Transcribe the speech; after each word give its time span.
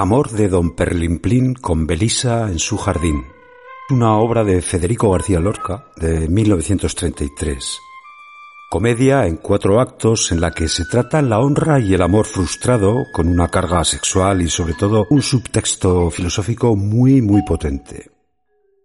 Amor 0.00 0.30
de 0.30 0.48
Don 0.48 0.76
Perlimplín 0.76 1.54
con 1.54 1.84
Belisa 1.84 2.52
en 2.52 2.60
su 2.60 2.78
jardín. 2.78 3.24
Una 3.90 4.16
obra 4.18 4.44
de 4.44 4.62
Federico 4.62 5.10
García 5.10 5.40
Lorca 5.40 5.86
de 5.96 6.28
1933. 6.28 7.80
Comedia 8.70 9.26
en 9.26 9.38
cuatro 9.38 9.80
actos 9.80 10.30
en 10.30 10.40
la 10.40 10.52
que 10.52 10.68
se 10.68 10.84
trata 10.84 11.20
la 11.20 11.40
honra 11.40 11.80
y 11.80 11.94
el 11.94 12.02
amor 12.02 12.26
frustrado 12.26 13.06
con 13.12 13.26
una 13.26 13.48
carga 13.48 13.82
sexual 13.82 14.40
y 14.40 14.48
sobre 14.48 14.74
todo 14.74 15.08
un 15.10 15.20
subtexto 15.20 16.10
filosófico 16.10 16.76
muy 16.76 17.20
muy 17.20 17.42
potente. 17.42 18.08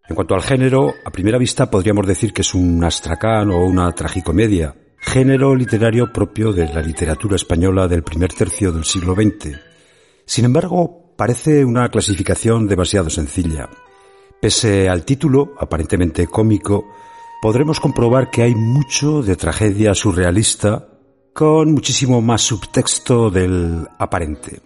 En 0.09 0.15
cuanto 0.15 0.33
al 0.33 0.41
género, 0.41 0.95
a 1.05 1.11
primera 1.11 1.37
vista 1.37 1.69
podríamos 1.69 2.07
decir 2.07 2.33
que 2.33 2.41
es 2.41 2.55
un 2.55 2.83
astracán 2.83 3.51
o 3.51 3.63
una 3.63 3.91
tragicomedia, 3.91 4.75
género 4.97 5.55
literario 5.55 6.11
propio 6.11 6.51
de 6.51 6.73
la 6.73 6.81
literatura 6.81 7.35
española 7.35 7.87
del 7.87 8.01
primer 8.01 8.33
tercio 8.33 8.71
del 8.71 8.83
siglo 8.83 9.13
XX. 9.13 9.59
Sin 10.25 10.45
embargo, 10.45 11.02
parece 11.15 11.65
una 11.65 11.89
clasificación 11.89 12.67
demasiado 12.67 13.09
sencilla. 13.09 13.69
Pese 14.41 14.89
al 14.89 15.05
título, 15.05 15.53
aparentemente 15.59 16.27
cómico, 16.27 16.85
podremos 17.41 17.79
comprobar 17.79 18.29
que 18.29 18.43
hay 18.43 18.55
mucho 18.55 19.21
de 19.21 19.35
tragedia 19.35 19.93
surrealista 19.93 20.87
con 21.33 21.71
muchísimo 21.71 22.21
más 22.21 22.41
subtexto 22.41 23.29
del 23.29 23.87
aparente. 23.97 24.61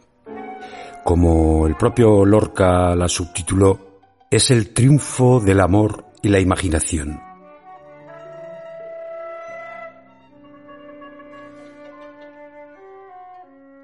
Como 1.04 1.68
el 1.68 1.76
propio 1.76 2.26
Lorca 2.26 2.96
la 2.96 3.08
subtituló, 3.08 4.02
es 4.30 4.52
el 4.52 4.74
triunfo 4.74 5.40
del 5.40 5.62
amor 5.62 6.06
y 6.22 6.30
la 6.30 6.40
imaginación. 6.40 7.27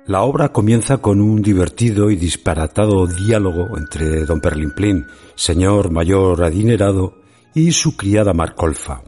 La 0.06 0.24
obra 0.24 0.50
comienza 0.50 0.98
con 0.98 1.22
un 1.22 1.42
divertido 1.42 2.12
y 2.12 2.18
disparatado 2.18 3.08
diálogo 3.08 3.78
entre 3.78 4.26
don 4.26 4.42
Perlimplín, 4.42 5.08
señor 5.36 5.92
mayor 5.92 6.44
adinerado, 6.44 7.22
y 7.54 7.72
su 7.72 7.96
criada 7.96 8.34
Marcolfa. 8.34 9.02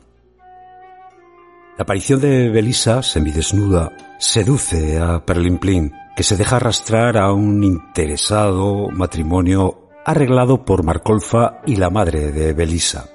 La 1.78 1.84
aparición 1.84 2.22
de 2.22 2.50
Belisa, 2.50 3.04
semidesnuda, 3.04 3.92
seduce 4.20 4.98
a 4.98 5.26
Perlimplín, 5.26 5.92
que 6.16 6.24
se 6.24 6.38
deja 6.38 6.56
arrastrar 6.56 7.18
a 7.18 7.34
un 7.34 7.62
interesado 7.66 8.88
matrimonio 8.90 9.90
arreglado 10.06 10.64
por 10.64 10.84
Marcolfa 10.84 11.60
y 11.66 11.76
la 11.76 11.90
madre 11.90 12.32
de 12.32 12.54
Belisa. 12.54 13.10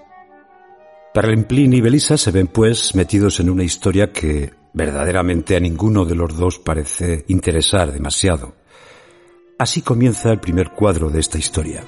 Perlimplín 1.15 1.73
y 1.73 1.81
Belisa 1.81 2.19
se 2.19 2.31
ven 2.31 2.49
pues 2.49 2.95
metidos 2.95 3.41
en 3.41 3.49
una 3.49 3.65
historia 3.65 4.13
que 4.13 4.60
Verdaderamente 4.73 5.57
a 5.57 5.61
ninguno 5.61 6.05
de 6.05 6.15
los 6.15 6.37
dos 6.37 6.59
parece 6.59 7.25
interesar 7.29 7.93
demasiado. 7.93 8.55
Así 9.59 9.83
comienza 9.83 10.31
el 10.31 10.41
primer 10.41 10.71
cuadro 10.71 11.11
de 11.11 11.21
esta 11.21 11.39
historia. 11.39 11.85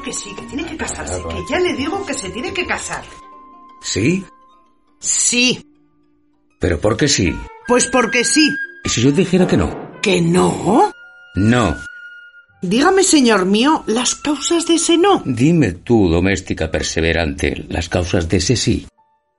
Que 0.00 0.12
sí, 0.12 0.22
señor, 0.22 0.34
que 0.34 0.34
sí, 0.34 0.34
que 0.34 0.42
tiene 0.46 0.64
que 0.64 0.76
casarse, 0.76 1.22
que 1.28 1.44
ya 1.50 1.58
le 1.60 1.74
digo 1.74 2.06
que 2.06 2.14
se 2.14 2.30
tiene 2.30 2.52
que 2.52 2.66
casar. 2.66 3.04
¿Sí? 3.82 4.24
Sí. 5.00 5.66
¿Pero 6.60 6.80
por 6.80 6.96
qué 6.96 7.08
sí? 7.08 7.34
Pues 7.66 7.86
porque 7.88 8.24
sí. 8.24 8.48
¿Y 8.84 8.88
si 8.88 9.02
yo 9.02 9.10
dijera 9.10 9.46
que 9.46 9.56
no? 9.56 10.00
¿Que 10.00 10.20
no? 10.20 10.92
No. 11.34 11.76
Dígame, 12.62 13.02
señor 13.02 13.44
mío, 13.44 13.82
las 13.86 14.14
causas 14.14 14.66
de 14.66 14.74
ese 14.74 14.96
no. 14.96 15.22
Dime 15.24 15.72
tú, 15.72 16.08
doméstica 16.08 16.70
perseverante, 16.70 17.66
las 17.68 17.88
causas 17.88 18.28
de 18.28 18.36
ese 18.36 18.56
sí. 18.56 18.86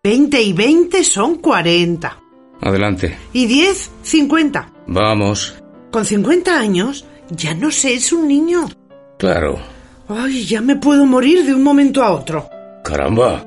Veinte 0.03 0.41
y 0.41 0.51
veinte 0.51 1.05
son 1.05 1.35
cuarenta. 1.35 2.19
Adelante. 2.61 3.17
Y 3.31 3.45
diez, 3.45 3.89
cincuenta. 4.01 4.73
Vamos. 4.87 5.55
Con 5.91 6.03
cincuenta 6.03 6.59
años, 6.59 7.05
ya 7.29 7.53
no 7.53 7.71
sé, 7.71 7.93
es 7.93 8.11
un 8.11 8.27
niño. 8.27 8.69
Claro. 9.17 9.72
Ay, 10.07 10.45
ya 10.45 10.61
me 10.61 10.75
puedo 10.75 11.05
morir 11.05 11.45
de 11.45 11.53
un 11.53 11.63
momento 11.63 12.03
a 12.03 12.11
otro. 12.11 12.49
Caramba. 12.83 13.45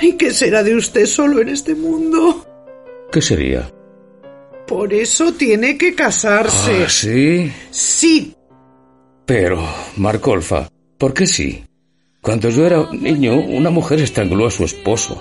¿Y 0.00 0.12
qué 0.12 0.32
será 0.32 0.62
de 0.62 0.74
usted 0.74 1.06
solo 1.06 1.40
en 1.40 1.48
este 1.48 1.74
mundo? 1.74 2.46
¿Qué 3.10 3.22
sería? 3.22 3.70
Por 4.66 4.92
eso 4.92 5.32
tiene 5.32 5.76
que 5.78 5.94
casarse. 5.94 6.84
¿Ah, 6.84 6.88
sí? 6.88 7.52
Sí. 7.70 8.34
Pero, 9.26 9.62
Marcolfa, 9.96 10.68
¿por 10.98 11.14
qué 11.14 11.26
sí? 11.26 11.64
Cuando 12.20 12.48
yo 12.50 12.66
era 12.66 12.88
niño, 12.92 13.34
una 13.34 13.70
mujer 13.70 14.00
estranguló 14.00 14.46
a 14.46 14.50
su 14.50 14.64
esposo. 14.64 15.20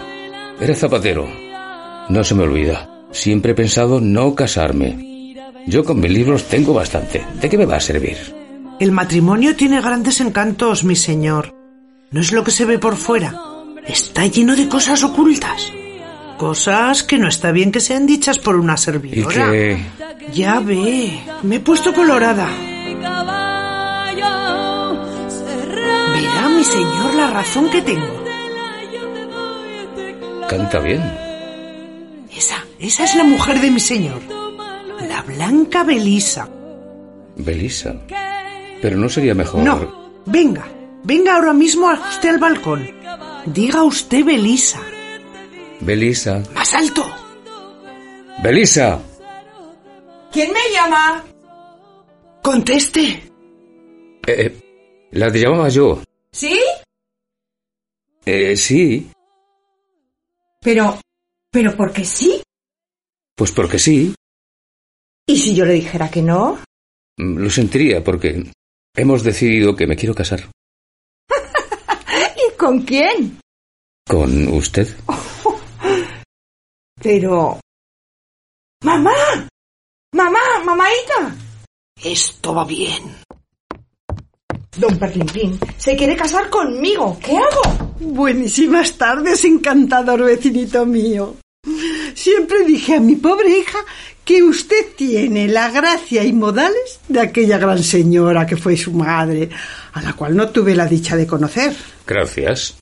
Era 0.59 0.75
zapatero. 0.75 1.27
No 2.09 2.23
se 2.23 2.35
me 2.35 2.43
olvida. 2.43 3.07
Siempre 3.11 3.51
he 3.51 3.55
pensado 3.55 3.99
no 3.99 4.35
casarme. 4.35 5.35
Yo 5.67 5.83
con 5.83 5.99
mis 5.99 6.11
libros 6.11 6.45
tengo 6.45 6.73
bastante. 6.73 7.25
¿De 7.41 7.49
qué 7.49 7.57
me 7.57 7.65
va 7.65 7.77
a 7.77 7.79
servir? 7.79 8.40
El 8.81 8.91
matrimonio 8.91 9.55
tiene 9.55 9.79
grandes 9.79 10.21
encantos, 10.21 10.83
mi 10.83 10.95
señor. 10.95 11.53
No 12.09 12.19
es 12.19 12.31
lo 12.31 12.43
que 12.43 12.49
se 12.49 12.65
ve 12.65 12.79
por 12.79 12.95
fuera. 12.95 13.39
Está 13.85 14.25
lleno 14.25 14.55
de 14.55 14.67
cosas 14.67 15.03
ocultas. 15.03 15.71
Cosas 16.35 17.03
que 17.03 17.19
no 17.19 17.27
está 17.27 17.51
bien 17.51 17.71
que 17.71 17.79
sean 17.79 18.07
dichas 18.07 18.39
por 18.39 18.55
una 18.55 18.73
¿Y 18.73 18.77
servidora. 18.79 19.51
qué? 19.51 19.85
Ya 20.33 20.59
ve, 20.61 21.21
me 21.43 21.57
he 21.57 21.59
puesto 21.59 21.93
colorada. 21.93 22.49
Verá, 26.15 26.49
mi 26.49 26.63
señor, 26.63 27.13
la 27.13 27.27
razón 27.29 27.69
que 27.69 27.83
tengo. 27.83 28.23
Canta 30.49 30.79
bien. 30.79 31.03
Esa, 32.35 32.65
esa 32.79 33.03
es 33.03 33.13
la 33.13 33.25
mujer 33.25 33.61
de 33.61 33.69
mi 33.69 33.79
señor. 33.79 34.23
La 35.07 35.21
blanca 35.21 35.83
Belisa. 35.83 36.49
Belisa. 37.35 37.93
Pero 38.81 38.97
no 38.97 39.07
sería 39.09 39.35
mejor. 39.35 39.63
No, 39.63 40.11
venga, 40.25 40.67
venga 41.03 41.35
ahora 41.35 41.53
mismo 41.53 41.89
a 41.89 41.93
usted 42.09 42.29
al 42.29 42.39
balcón. 42.39 42.89
Diga 43.45 43.83
usted 43.83 44.23
Belisa. 44.25 44.81
Belisa. 45.81 46.43
Más 46.53 46.73
alto. 46.73 47.03
Belisa. 48.43 48.99
¿Quién 50.31 50.51
me 50.53 50.73
llama? 50.73 51.23
Conteste. 52.41 53.01
Eh, 54.27 54.27
eh, 54.27 54.59
la 55.11 55.29
llamaba 55.29 55.69
yo. 55.69 56.01
¿Sí? 56.31 56.59
Eh, 58.25 58.55
sí. 58.55 59.09
Pero, 60.61 60.99
pero 61.51 61.75
¿por 61.75 61.91
qué 61.91 62.05
sí? 62.05 62.41
Pues 63.35 63.51
porque 63.51 63.79
sí. 63.79 64.13
¿Y 65.27 65.37
si 65.37 65.55
yo 65.55 65.65
le 65.65 65.73
dijera 65.73 66.09
que 66.09 66.21
no? 66.21 66.59
Mm, 67.17 67.37
Lo 67.37 67.49
sentiría 67.49 68.03
porque 68.03 68.43
hemos 68.95 69.23
decidido 69.23 69.75
que 69.75 69.87
me 69.87 69.95
quiero 69.95 70.15
casar. 70.15 70.49
¿Y 71.29 72.57
con 72.57 72.81
quién? 72.81 73.39
¿Con 74.07 74.47
usted? 74.49 74.87
Pero... 77.01 77.59
¡Mamá! 78.83 79.47
¡Mamá! 80.13 80.39
¡Mamaita! 80.63 81.35
Esto 82.03 82.55
va 82.55 82.65
bien. 82.65 83.15
Don 84.77 84.97
Perlimplín 84.97 85.59
se 85.77 85.95
quiere 85.95 86.15
casar 86.15 86.49
conmigo. 86.49 87.17
¿Qué 87.23 87.37
hago? 87.37 87.93
Buenísimas 87.99 88.97
tardes, 88.97 89.43
encantador 89.45 90.23
vecinito 90.23 90.85
mío. 90.85 91.35
Siempre 92.15 92.65
dije 92.65 92.95
a 92.95 92.99
mi 92.99 93.15
pobre 93.15 93.49
hija 93.49 93.79
que 94.25 94.43
usted 94.43 94.93
tiene 94.95 95.47
la 95.47 95.69
gracia 95.71 96.23
y 96.23 96.33
modales 96.33 96.99
de 97.07 97.19
aquella 97.19 97.57
gran 97.57 97.83
señora 97.83 98.45
que 98.45 98.57
fue 98.57 98.77
su 98.77 98.91
madre, 98.93 99.49
a 99.93 100.01
la 100.01 100.13
cual 100.13 100.35
no 100.35 100.49
tuve 100.49 100.75
la 100.75 100.85
dicha 100.87 101.15
de 101.15 101.27
conocer. 101.27 101.75
Gracias. 102.05 102.77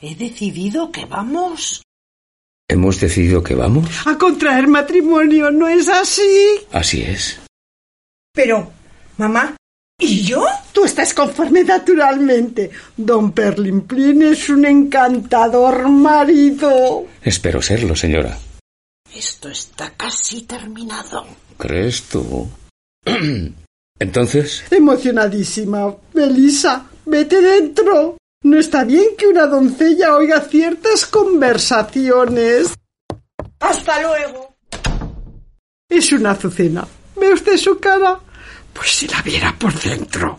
He 0.00 0.14
decidido 0.14 0.92
que 0.92 1.06
vamos 1.06 1.82
¿Hemos 2.68 2.98
decidido 3.00 3.42
que 3.44 3.54
vamos? 3.54 3.88
a 4.06 4.18
contraer 4.18 4.66
matrimonio, 4.66 5.50
¿no 5.52 5.68
es 5.68 5.88
así? 5.88 6.58
Así 6.72 7.00
es. 7.02 7.38
Pero, 8.34 8.72
mamá, 9.18 9.56
¿y 9.98 10.22
yo? 10.22 10.44
Tú 10.72 10.84
estás 10.84 11.14
conforme 11.14 11.64
naturalmente. 11.64 12.70
Don 12.96 13.32
Perlimplín 13.32 14.22
es 14.22 14.48
un 14.48 14.64
encantador 14.66 15.88
marido. 15.88 17.06
Espero 17.22 17.62
serlo, 17.62 17.96
señora. 17.96 18.38
Esto 19.14 19.48
está 19.48 19.90
casi 19.96 20.42
terminado. 20.42 21.26
¿Crees 21.56 22.02
tú? 22.04 22.48
Entonces, 23.98 24.64
Emocionadísima. 24.70 25.94
Belisa, 26.12 26.86
vete 27.06 27.40
dentro. 27.40 28.18
No 28.44 28.58
está 28.58 28.84
bien 28.84 29.16
que 29.16 29.26
una 29.26 29.46
doncella 29.46 30.14
oiga 30.14 30.40
ciertas 30.42 31.06
conversaciones. 31.06 32.74
Hasta 33.58 34.02
luego. 34.02 34.54
Es 35.88 36.12
una 36.12 36.32
azucena. 36.32 36.86
¿Ve 37.18 37.32
usted 37.32 37.56
su 37.56 37.78
cara? 37.78 38.20
Pues 38.76 38.90
si 38.90 39.08
la 39.08 39.22
viera 39.22 39.54
por 39.58 39.74
dentro. 39.80 40.38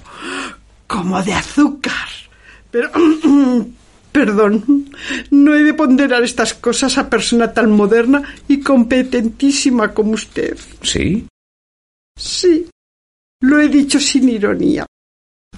Como 0.86 1.22
de 1.22 1.34
azúcar. 1.34 2.08
Pero... 2.72 2.92
Perdón, 4.10 4.90
no 5.30 5.54
he 5.54 5.62
de 5.62 5.76
ponderar 5.76 6.24
estas 6.24 6.56
cosas 6.56 6.98
a 6.98 7.08
persona 7.08 7.54
tan 7.54 7.70
moderna 7.70 8.24
y 8.48 8.62
competentísima 8.62 9.94
como 9.94 10.14
usted. 10.14 10.58
¿sí? 10.82 11.28
Sí, 12.18 12.68
lo 13.42 13.60
he 13.60 13.68
dicho 13.68 14.00
sin 14.00 14.28
ironía. 14.30 14.88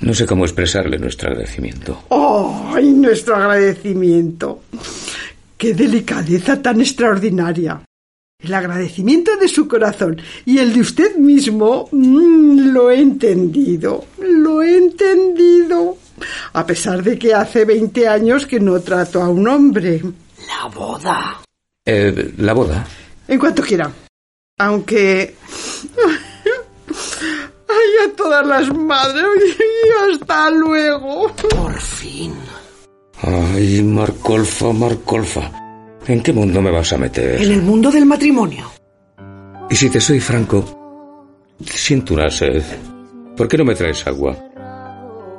No 0.02 0.14
sé 0.14 0.25
cómo 0.25 0.44
expresarle 0.44 0.98
nuestro 0.98 1.30
agradecimiento. 1.30 2.04
¡Ay, 2.10 2.92
nuestro 2.92 3.38
agradecimiento! 3.38 4.64
¡Qué 5.58 5.74
delicadeza 5.74 6.62
tan 6.62 6.82
extraordinaria! 6.82 7.82
El 8.41 8.53
agradecimiento 8.53 9.36
de 9.36 9.50
su 9.50 9.68
corazón 9.68 10.21
y 10.45 10.59
el 10.59 10.71
de 10.74 10.80
usted 10.80 11.18
mismo 11.18 11.89
mm, 11.91 12.71
lo 12.71 12.89
he 12.89 12.97
entendido, 13.01 14.06
lo 14.18 14.62
he 14.62 14.77
entendido. 14.77 15.97
A 16.53 16.65
pesar 16.65 17.03
de 17.03 17.19
que 17.19 17.33
hace 17.33 17.65
20 17.65 18.07
años 18.07 18.45
que 18.45 18.62
no 18.62 18.80
trato 18.80 19.21
a 19.21 19.27
un 19.27 19.45
hombre. 19.45 20.01
La 20.47 20.69
boda. 20.69 21.41
Eh, 21.86 22.33
la 22.38 22.53
boda. 22.53 22.88
En 23.27 23.38
cuanto 23.38 23.62
quiera. 23.62 23.91
Aunque... 24.59 25.36
¡Ay, 27.68 28.07
a 28.09 28.15
todas 28.15 28.47
las 28.47 28.74
madres! 28.74 29.25
¡Y 29.59 30.13
hasta 30.13 30.50
luego! 30.50 31.30
Por 31.36 31.77
fin. 31.81 32.33
Ay, 33.21 33.83
Marcolfa, 33.83 34.71
Marcolfa. 34.71 35.59
¿En 36.10 36.24
qué 36.24 36.34
mundo 36.34 36.60
me 36.60 36.72
vas 36.72 36.92
a 36.92 36.98
meter? 36.98 37.40
En 37.40 37.52
el 37.52 37.62
mundo 37.62 37.92
del 37.92 38.04
matrimonio. 38.04 38.72
Y 39.70 39.76
si 39.76 39.92
te 39.92 40.02
soy 40.02 40.20
franco, 40.20 41.56
siento 41.64 42.16
una 42.16 42.32
sed. 42.32 42.64
¿Por 43.38 43.48
qué 43.48 43.60
no 43.60 43.64
me 43.64 43.76
traes 43.76 44.08
agua? 44.08 44.36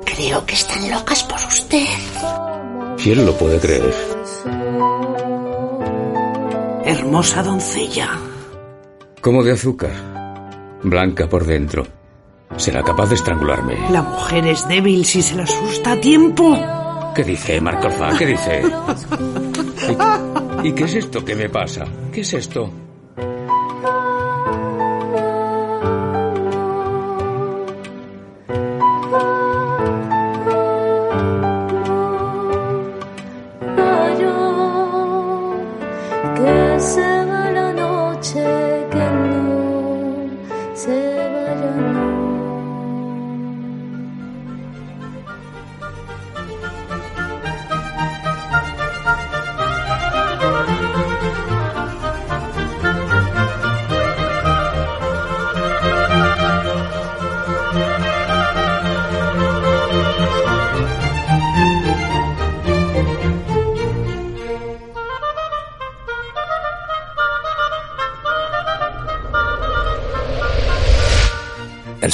Creo 0.04 0.46
que 0.46 0.54
están 0.54 0.88
locas 0.88 1.24
por 1.24 1.40
usted. 1.40 1.88
¿Quién 3.02 3.26
lo 3.26 3.36
puede 3.36 3.58
creer? 3.58 3.92
Hermosa 6.84 7.42
doncella. 7.42 8.10
Como 9.20 9.42
de 9.42 9.50
azúcar. 9.50 9.90
Blanca 10.84 11.28
por 11.28 11.46
dentro. 11.46 11.84
Será 12.56 12.84
capaz 12.84 13.08
de 13.08 13.16
estrangularme. 13.16 13.74
La 13.90 14.02
mujer 14.02 14.46
es 14.46 14.68
débil 14.68 15.04
si 15.04 15.20
se 15.20 15.34
la 15.34 15.42
asusta 15.42 15.92
a 15.92 16.00
tiempo. 16.00 16.56
¿Qué 17.16 17.24
dice, 17.24 17.60
Marcolfa? 17.60 18.16
¿Qué 18.16 18.26
dice? 18.26 18.62
¿Y, 20.62 20.72
qué 20.72 20.84
es 20.84 20.94
esto 20.94 21.24
que 21.24 21.34
me 21.34 21.48
pasa? 21.48 21.86
¿Qué 22.12 22.20
es 22.20 22.34
esto? 22.34 22.70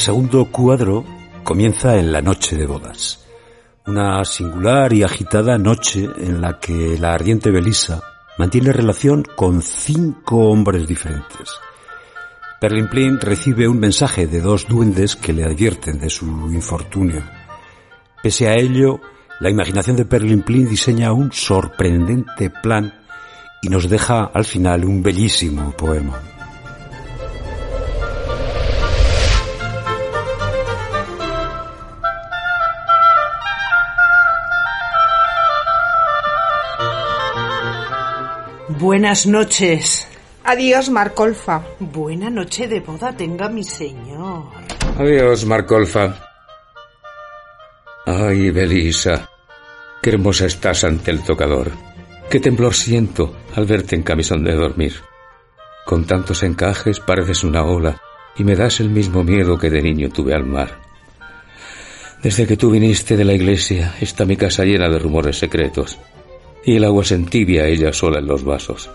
Segundo 0.06 0.44
cuadro 0.52 1.04
comienza 1.42 1.96
en 1.96 2.12
la 2.12 2.22
noche 2.22 2.54
de 2.54 2.64
bodas. 2.64 3.26
Una 3.88 4.24
singular 4.24 4.92
y 4.92 5.02
agitada 5.02 5.58
noche 5.58 6.08
en 6.18 6.40
la 6.40 6.60
que 6.60 6.96
la 6.96 7.12
ardiente 7.12 7.50
Belisa 7.50 8.00
mantiene 8.38 8.72
relación 8.72 9.24
con 9.34 9.62
cinco 9.62 10.48
hombres 10.48 10.86
diferentes. 10.86 11.50
Perlimplín 12.60 13.18
recibe 13.18 13.66
un 13.66 13.80
mensaje 13.80 14.28
de 14.28 14.40
dos 14.40 14.68
duendes 14.68 15.16
que 15.16 15.32
le 15.32 15.42
advierten 15.42 15.98
de 15.98 16.08
su 16.08 16.24
infortunio. 16.52 17.24
Pese 18.22 18.46
a 18.46 18.54
ello, 18.54 19.00
la 19.40 19.50
imaginación 19.50 19.96
de 19.96 20.04
Perlimplín 20.04 20.68
diseña 20.68 21.12
un 21.12 21.32
sorprendente 21.32 22.48
plan 22.50 22.94
y 23.60 23.68
nos 23.70 23.88
deja 23.88 24.30
al 24.32 24.44
final 24.44 24.84
un 24.84 25.02
bellísimo 25.02 25.72
poema. 25.72 26.35
Buenas 38.86 39.26
noches. 39.26 40.06
Adiós, 40.44 40.90
Marcolfa. 40.90 41.64
Buena 41.80 42.30
noche 42.30 42.68
de 42.68 42.78
boda 42.78 43.10
tenga 43.16 43.48
mi 43.48 43.64
señor. 43.64 44.44
Adiós, 44.96 45.44
Marcolfa. 45.44 46.14
Ay, 48.06 48.52
Belisa. 48.52 49.28
Qué 50.00 50.10
hermosa 50.10 50.46
estás 50.46 50.84
ante 50.84 51.10
el 51.10 51.24
tocador. 51.24 51.72
Qué 52.30 52.38
temblor 52.38 52.74
siento 52.74 53.34
al 53.56 53.66
verte 53.66 53.96
en 53.96 54.04
camisón 54.04 54.44
de 54.44 54.54
dormir. 54.54 54.94
Con 55.84 56.06
tantos 56.06 56.44
encajes 56.44 57.00
pareces 57.00 57.42
una 57.42 57.64
ola 57.64 58.00
y 58.36 58.44
me 58.44 58.54
das 58.54 58.78
el 58.78 58.90
mismo 58.90 59.24
miedo 59.24 59.58
que 59.58 59.68
de 59.68 59.82
niño 59.82 60.10
tuve 60.10 60.32
al 60.32 60.46
mar. 60.46 60.78
Desde 62.22 62.46
que 62.46 62.56
tú 62.56 62.70
viniste 62.70 63.16
de 63.16 63.24
la 63.24 63.34
iglesia 63.34 63.96
está 64.00 64.24
mi 64.24 64.36
casa 64.36 64.62
llena 64.62 64.88
de 64.88 65.00
rumores 65.00 65.40
secretos 65.40 65.98
y 66.66 66.76
el 66.76 66.84
agua 66.84 67.04
se 67.04 67.14
entibia 67.14 67.66
ella 67.66 67.92
sola 67.92 68.18
en 68.18 68.26
los 68.26 68.44
vasos. 68.44 68.90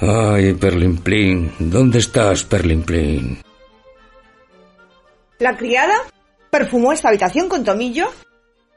Ay, 0.00 0.52
Perlimplín, 0.52 1.50
¿dónde 1.58 1.98
estás, 1.98 2.44
Perlimplín? 2.44 3.38
La 5.38 5.56
criada 5.56 5.94
perfumó 6.50 6.92
esta 6.92 7.08
habitación 7.08 7.48
con 7.48 7.64
tomillo 7.64 8.08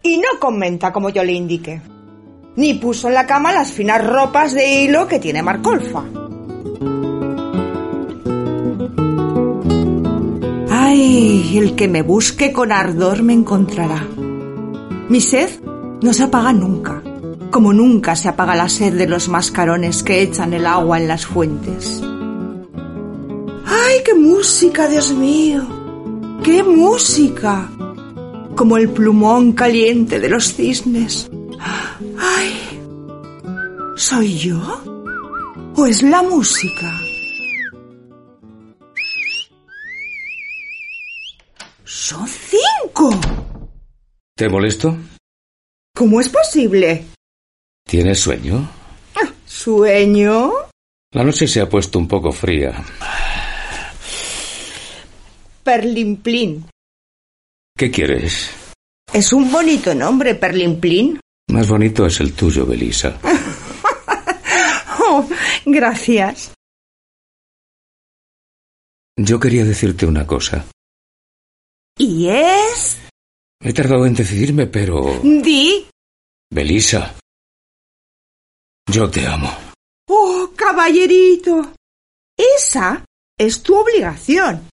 y 0.02 0.18
no 0.18 0.40
con 0.40 0.58
menta 0.58 0.94
como 0.94 1.10
yo 1.10 1.24
le 1.26 1.34
indiqué. 1.34 1.82
Ni 2.56 2.76
puso 2.76 3.10
en 3.10 3.16
la 3.16 3.28
cama 3.28 3.52
las 3.52 3.74
finas 3.74 4.06
ropas 4.06 4.54
de 4.54 4.84
hilo 4.84 5.08
que 5.08 5.20
tiene 5.20 5.44
Marcolfa. 5.44 6.06
Ay, 10.70 11.58
el 11.58 11.76
que 11.76 11.90
me 11.90 12.02
busque 12.02 12.54
con 12.54 12.72
ardor 12.72 13.24
me 13.24 13.34
encontrará. 13.34 14.08
Mi 15.10 15.20
sed 15.20 15.50
no 16.02 16.14
se 16.14 16.24
apaga 16.24 16.54
nunca, 16.54 17.02
como 17.56 17.72
nunca 17.72 18.18
se 18.18 18.28
apaga 18.28 18.54
la 18.54 18.68
sed 18.68 18.96
de 18.96 19.08
los 19.08 19.30
mascarones 19.30 20.04
que 20.04 20.22
echan 20.22 20.52
el 20.52 20.66
agua 20.66 21.00
en 21.00 21.08
las 21.08 21.26
fuentes. 21.26 22.02
¡Ay, 23.66 24.00
qué 24.04 24.14
música, 24.14 24.90
Dios 24.90 25.14
mío! 25.14 25.64
¡Qué 26.44 26.62
música! 26.64 27.70
como 28.58 28.76
el 28.76 28.90
plumón 28.90 29.54
caliente 29.54 30.20
de 30.20 30.28
los 30.28 30.54
cisnes. 30.54 31.32
¡Ay! 32.20 32.52
¿Soy 33.96 34.38
yo? 34.38 34.60
¿O 35.78 35.86
es 35.86 36.04
la 36.04 36.24
música? 36.24 36.92
¡Son 41.86 42.28
cinco! 42.28 43.12
¿Te 44.36 44.50
molesto? 44.50 44.98
¿Cómo 45.96 46.20
es 46.20 46.28
posible? 46.28 47.15
¿Tienes 47.88 48.20
sueño? 48.20 48.68
¿Sueño? 49.46 50.52
La 51.14 51.24
noche 51.24 51.48
se 51.48 51.62
ha 51.62 51.70
puesto 51.70 52.00
un 52.00 52.08
poco 52.08 52.32
fría. 52.32 52.84
Perlimplín. 55.64 56.66
¿Qué 57.78 57.92
quieres? 57.92 58.50
Es 59.14 59.32
un 59.34 59.52
bonito 59.52 59.94
nombre, 59.94 60.36
Perlimplín. 60.36 61.20
Más 61.50 61.70
bonito 61.70 62.06
es 62.06 62.20
el 62.20 62.34
tuyo, 62.34 62.66
Belisa. 62.66 63.18
Oh, 65.08 65.24
gracias. 65.66 66.52
Yo 69.16 69.40
quería 69.40 69.64
decirte 69.64 70.08
una 70.08 70.26
cosa. 70.26 70.66
¿Y 71.96 72.28
es? 72.28 72.98
He 73.62 73.72
tardado 73.72 74.08
en 74.08 74.16
decidirme, 74.16 74.66
pero... 74.66 75.20
Di. 75.22 75.86
Belisa. 76.50 77.16
Yo 78.92 79.10
te 79.10 79.26
amo. 79.26 79.50
Oh, 80.08 80.52
caballerito. 80.56 81.74
Esa 82.38 83.04
es 83.38 83.62
tu 83.64 83.76
obligación. 83.76 84.70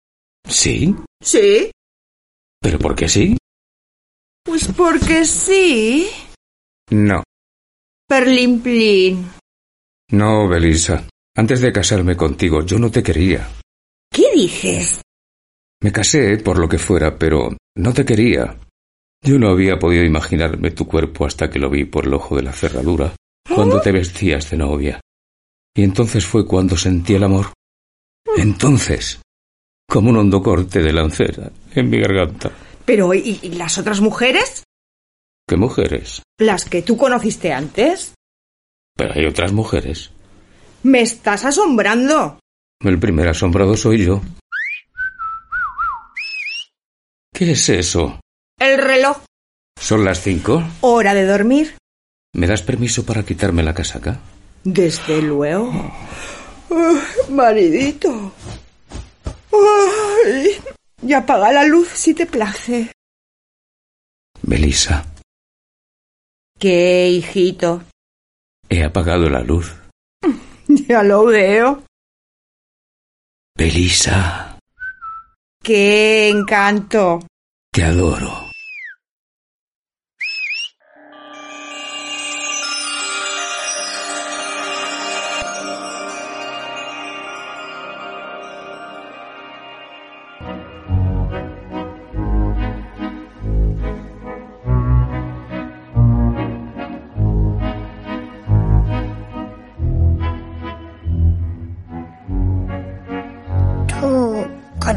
¿Sí? 0.48 0.96
¿Sí? 1.22 1.72
¿Pero 2.62 2.80
por 2.80 2.96
qué 2.96 3.08
sí? 3.08 3.38
Pues 4.44 4.68
porque 4.76 5.26
sí. 5.26 6.10
No. 6.90 7.24
Perlimplín. 8.08 9.30
No, 10.12 10.48
Belisa. 10.48 11.08
Antes 11.36 11.62
de 11.62 11.72
casarme 11.72 12.18
contigo, 12.18 12.66
yo 12.66 12.80
no 12.80 12.90
te 12.90 13.04
quería. 13.04 13.48
¿Qué 14.12 14.32
dices? 14.34 15.02
Me 15.82 15.92
casé 15.92 16.38
por 16.38 16.58
lo 16.58 16.68
que 16.68 16.80
fuera, 16.80 17.18
pero 17.18 17.56
no 17.78 17.94
te 17.94 18.04
quería. 18.04 18.58
Yo 19.24 19.38
no 19.38 19.50
había 19.50 19.78
podido 19.78 20.04
imaginarme 20.04 20.72
tu 20.72 20.88
cuerpo 20.88 21.26
hasta 21.26 21.50
que 21.50 21.60
lo 21.60 21.70
vi 21.70 21.86
por 21.86 22.06
el 22.06 22.14
ojo 22.14 22.36
de 22.36 22.44
la 22.44 22.54
cerradura, 22.54 23.14
cuando 23.54 23.82
te 23.82 23.92
vestías 23.92 24.50
de 24.50 24.58
novia. 24.58 25.02
Y 25.76 25.84
entonces 25.84 26.26
fue 26.26 26.46
cuando 26.46 26.78
sentí 26.78 27.16
el 27.16 27.24
amor. 27.24 27.54
Entonces, 28.38 29.22
como 29.88 30.10
un 30.10 30.18
hondo 30.18 30.42
corte 30.42 30.82
de 30.82 30.94
lancera 30.94 31.52
en 31.74 31.90
mi 31.90 32.00
garganta. 32.00 32.52
Pero 32.86 33.14
¿y, 33.14 33.40
y 33.42 33.50
las 33.54 33.78
otras 33.78 34.02
mujeres? 34.02 34.64
¿Qué 35.48 35.58
mujeres? 35.58 36.22
¿Las 36.38 36.66
que 36.66 36.82
tú 36.82 36.98
conociste 36.98 37.52
antes? 37.52 38.14
Pero 38.96 39.14
hay 39.14 39.26
otras 39.26 39.52
mujeres. 39.52 40.12
Me 40.84 41.02
estás 41.02 41.46
asombrando. 41.46 42.40
El 42.82 43.00
primer 43.00 43.28
asombrado 43.28 43.76
soy 43.76 44.06
yo. 44.06 44.22
¿Qué 47.34 47.52
es 47.52 47.70
eso? 47.70 48.20
El 48.60 48.78
reloj. 48.78 49.18
¿Son 49.80 50.04
las 50.04 50.22
cinco? 50.22 50.62
Hora 50.82 51.14
de 51.14 51.26
dormir. 51.26 51.76
¿Me 52.34 52.48
das 52.48 52.62
permiso 52.62 53.06
para 53.06 53.24
quitarme 53.26 53.64
la 53.64 53.74
casaca? 53.74 54.20
Desde 54.64 55.22
luego. 55.22 55.72
Ah, 56.72 57.02
maridito. 57.30 58.32
Ay, 59.52 60.52
y 61.02 61.14
apaga 61.14 61.52
la 61.52 61.64
luz 61.66 61.88
si 61.90 62.14
te 62.14 62.26
place. 62.26 62.92
Belisa, 64.42 65.06
¿Qué, 66.60 67.10
hijito? 67.10 67.84
he 68.70 68.84
apagado 68.84 69.30
la 69.30 69.42
luz. 69.42 69.74
Ya 70.68 71.02
lo 71.02 71.26
veo. 71.26 71.84
Belisa, 73.58 74.60
¡Qué 75.64 76.30
encanto! 76.30 77.26
te 77.72 77.84
adoro. 77.84 78.49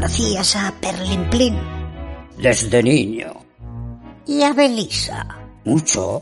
Conocías 0.03 0.55
a 0.57 0.73
Perlimplín 0.81 1.55
Desde 2.37 2.83
niño. 2.83 3.31
y 4.27 4.41
a 4.41 4.51
Belisa? 4.51 5.25
Mucho. 5.63 6.21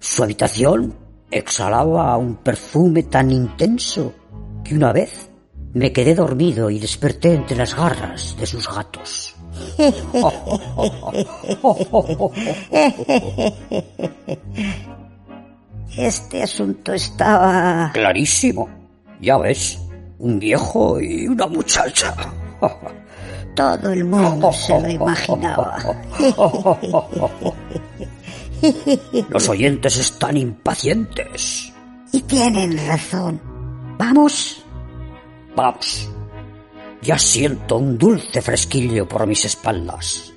Su 0.00 0.24
habitación 0.24 0.92
exhalaba 1.30 2.16
un 2.16 2.34
perfume 2.36 3.04
tan 3.04 3.30
intenso 3.30 4.12
que 4.64 4.74
una 4.74 4.92
vez 4.92 5.30
me 5.72 5.92
quedé 5.92 6.16
dormido 6.16 6.68
y 6.68 6.80
desperté 6.80 7.34
entre 7.34 7.56
las 7.56 7.76
garras 7.76 8.36
de 8.40 8.46
sus 8.46 8.68
gatos. 8.68 9.36
Este 15.96 16.42
asunto 16.42 16.92
estaba... 16.92 17.90
Clarísimo. 17.94 18.68
Ya 19.20 19.38
ves, 19.38 19.78
un 20.18 20.38
viejo 20.38 21.00
y 21.00 21.26
una 21.26 21.46
muchacha. 21.46 22.14
Todo 23.56 23.90
el 23.90 24.04
mundo 24.04 24.52
se 24.52 24.80
lo 24.80 24.88
imaginaba. 24.88 25.78
Los 29.30 29.48
oyentes 29.48 29.96
están 29.96 30.36
impacientes. 30.36 31.72
Y 32.12 32.20
tienen 32.22 32.76
razón. 32.86 33.40
Vamos, 33.98 34.62
Vamos. 35.56 36.08
Ya 37.00 37.18
siento 37.18 37.78
un 37.78 37.96
dulce 37.96 38.42
fresquillo 38.42 39.08
por 39.08 39.26
mis 39.26 39.46
espaldas. 39.46 40.34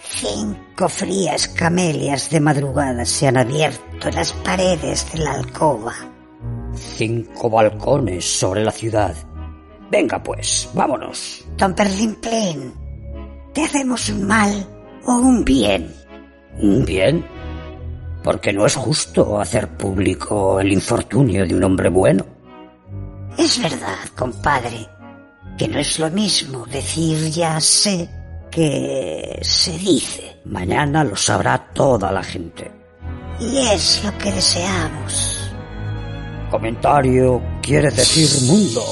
cinco 0.00 0.88
frías 0.88 1.46
camelias 1.48 2.30
de 2.30 2.40
madrugada 2.40 3.04
se 3.04 3.28
han 3.28 3.36
abierto 3.36 4.08
en 4.08 4.14
las 4.14 4.32
paredes 4.32 5.06
de 5.12 5.20
la 5.20 5.34
alcoba. 5.34 5.94
Cinco 6.74 7.48
balcones 7.48 8.24
sobre 8.24 8.64
la 8.64 8.72
ciudad. 8.72 9.14
Venga 9.90 10.22
pues, 10.22 10.68
vámonos. 10.74 11.44
Don 11.56 11.74
Perlimplín, 11.74 12.74
¿te 13.54 13.64
hacemos 13.64 14.08
un 14.08 14.26
mal 14.26 14.66
o 15.04 15.16
un 15.16 15.44
bien? 15.44 15.94
Un 16.60 16.84
bien. 16.84 17.26
Porque 18.22 18.52
no 18.52 18.66
es 18.66 18.74
justo 18.74 19.40
hacer 19.40 19.68
público 19.76 20.60
el 20.60 20.72
infortunio 20.72 21.46
de 21.46 21.54
un 21.54 21.62
hombre 21.62 21.88
bueno. 21.88 22.26
Es 23.38 23.62
verdad, 23.62 23.98
compadre, 24.16 24.88
que 25.56 25.68
no 25.68 25.78
es 25.78 25.98
lo 25.98 26.10
mismo 26.10 26.66
decir 26.66 27.30
ya 27.30 27.60
sé 27.60 28.08
que 28.50 29.38
se 29.42 29.78
dice. 29.78 30.40
Mañana 30.46 31.04
lo 31.04 31.14
sabrá 31.14 31.70
toda 31.72 32.10
la 32.10 32.22
gente. 32.22 32.72
Y 33.38 33.58
es 33.58 34.02
lo 34.02 34.16
que 34.18 34.32
deseamos. 34.32 35.50
Comentario 36.50 37.42
quiere 37.60 37.90
decir 37.90 38.48
mundo. 38.48 38.82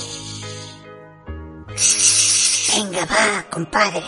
Venga, 2.74 3.04
va, 3.06 3.44
compadre. 3.50 4.02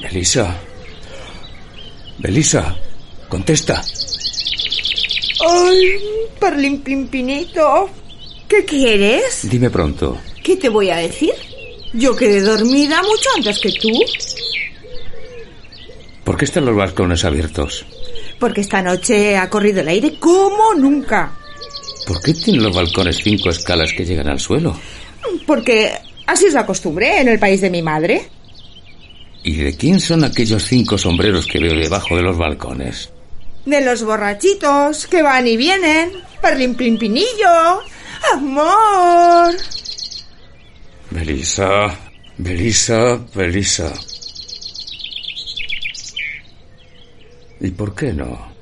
Belisa. 0.00 0.56
Belisa, 2.18 2.74
contesta. 3.34 3.82
¡Ay, 5.40 5.98
Perlimplimpinito! 6.38 7.90
¿Qué 8.46 8.64
quieres? 8.64 9.48
Dime 9.50 9.70
pronto. 9.70 10.18
¿Qué 10.44 10.56
te 10.56 10.68
voy 10.68 10.90
a 10.90 10.96
decir? 10.98 11.32
Yo 11.94 12.14
quedé 12.14 12.40
dormida 12.42 13.02
mucho 13.02 13.28
antes 13.36 13.58
que 13.58 13.72
tú, 13.72 13.88
¿Por 16.22 16.36
qué 16.38 16.44
están 16.46 16.64
los 16.64 16.76
balcones 16.76 17.24
abiertos? 17.24 17.84
porque 18.38 18.60
esta 18.60 18.82
noche 18.82 19.36
ha 19.36 19.48
corrido 19.48 19.80
el 19.80 19.88
aire 19.88 20.18
como 20.18 20.74
nunca. 20.74 21.32
¿Por 22.06 22.20
qué 22.20 22.34
tienen 22.34 22.62
los 22.62 22.74
balcones 22.76 23.16
cinco 23.22 23.48
escalas 23.48 23.92
que 23.92 24.04
llegan 24.04 24.28
al 24.28 24.38
suelo? 24.40 24.78
Porque 25.46 25.92
así 26.26 26.46
es 26.46 26.52
la 26.54 26.66
costumbre 26.66 27.20
en 27.20 27.28
el 27.28 27.38
país 27.38 27.60
de 27.62 27.70
mi 27.70 27.80
madre. 27.82 28.28
¿Y 29.44 29.54
de 29.56 29.76
quién 29.76 29.98
son 30.00 30.24
aquellos 30.24 30.62
cinco 30.64 30.98
sombreros 30.98 31.46
que 31.46 31.58
veo 31.58 31.74
debajo 31.78 32.16
de 32.16 32.22
los 32.22 32.36
balcones? 32.36 33.10
De 33.66 33.80
los 33.84 34.02
borrachitos 34.02 35.06
que 35.06 35.22
van 35.22 35.46
y 35.46 35.56
vienen. 35.56 36.12
Perlin 36.40 36.74
plin 36.74 36.98
pinillo. 36.98 37.82
Amor. 38.32 39.54
Belisa, 41.10 41.98
Belisa, 42.38 43.18
Belisa. 43.34 43.92
¿Y 47.60 47.70
por 47.70 47.94
qué 47.94 48.12
no? 48.12 48.52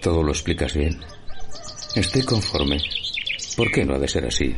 Todo 0.00 0.22
lo 0.22 0.32
explicas 0.32 0.72
bien. 0.74 0.98
Estoy 1.94 2.22
conforme. 2.22 2.80
¿Por 3.56 3.70
qué 3.70 3.84
no 3.84 3.94
ha 3.94 3.98
de 3.98 4.08
ser 4.08 4.24
así? 4.24 4.54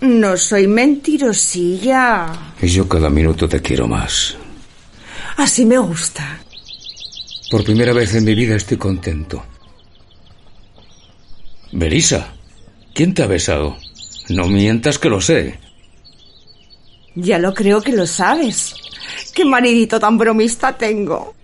No 0.00 0.36
soy 0.36 0.66
mentirosilla. 0.66 2.26
Y 2.60 2.68
yo 2.68 2.88
cada 2.88 3.10
minuto 3.10 3.48
te 3.48 3.60
quiero 3.60 3.88
más. 3.88 4.36
Así 5.36 5.64
me 5.64 5.78
gusta. 5.78 6.29
Por 7.50 7.64
primera 7.64 7.92
vez 7.92 8.14
en 8.14 8.24
mi 8.24 8.34
vida 8.36 8.54
estoy 8.54 8.76
contento. 8.76 9.42
Belisa, 11.72 12.32
¿quién 12.94 13.12
te 13.12 13.24
ha 13.24 13.26
besado? 13.26 13.76
No 14.28 14.46
mientas 14.46 14.98
que 14.98 15.08
lo 15.08 15.20
sé. 15.20 15.58
Ya 17.16 17.38
lo 17.38 17.52
creo 17.52 17.82
que 17.82 17.92
lo 17.92 18.06
sabes. 18.06 18.74
Qué 19.34 19.44
maridito 19.44 19.98
tan 19.98 20.16
bromista 20.16 20.78
tengo. 20.78 21.34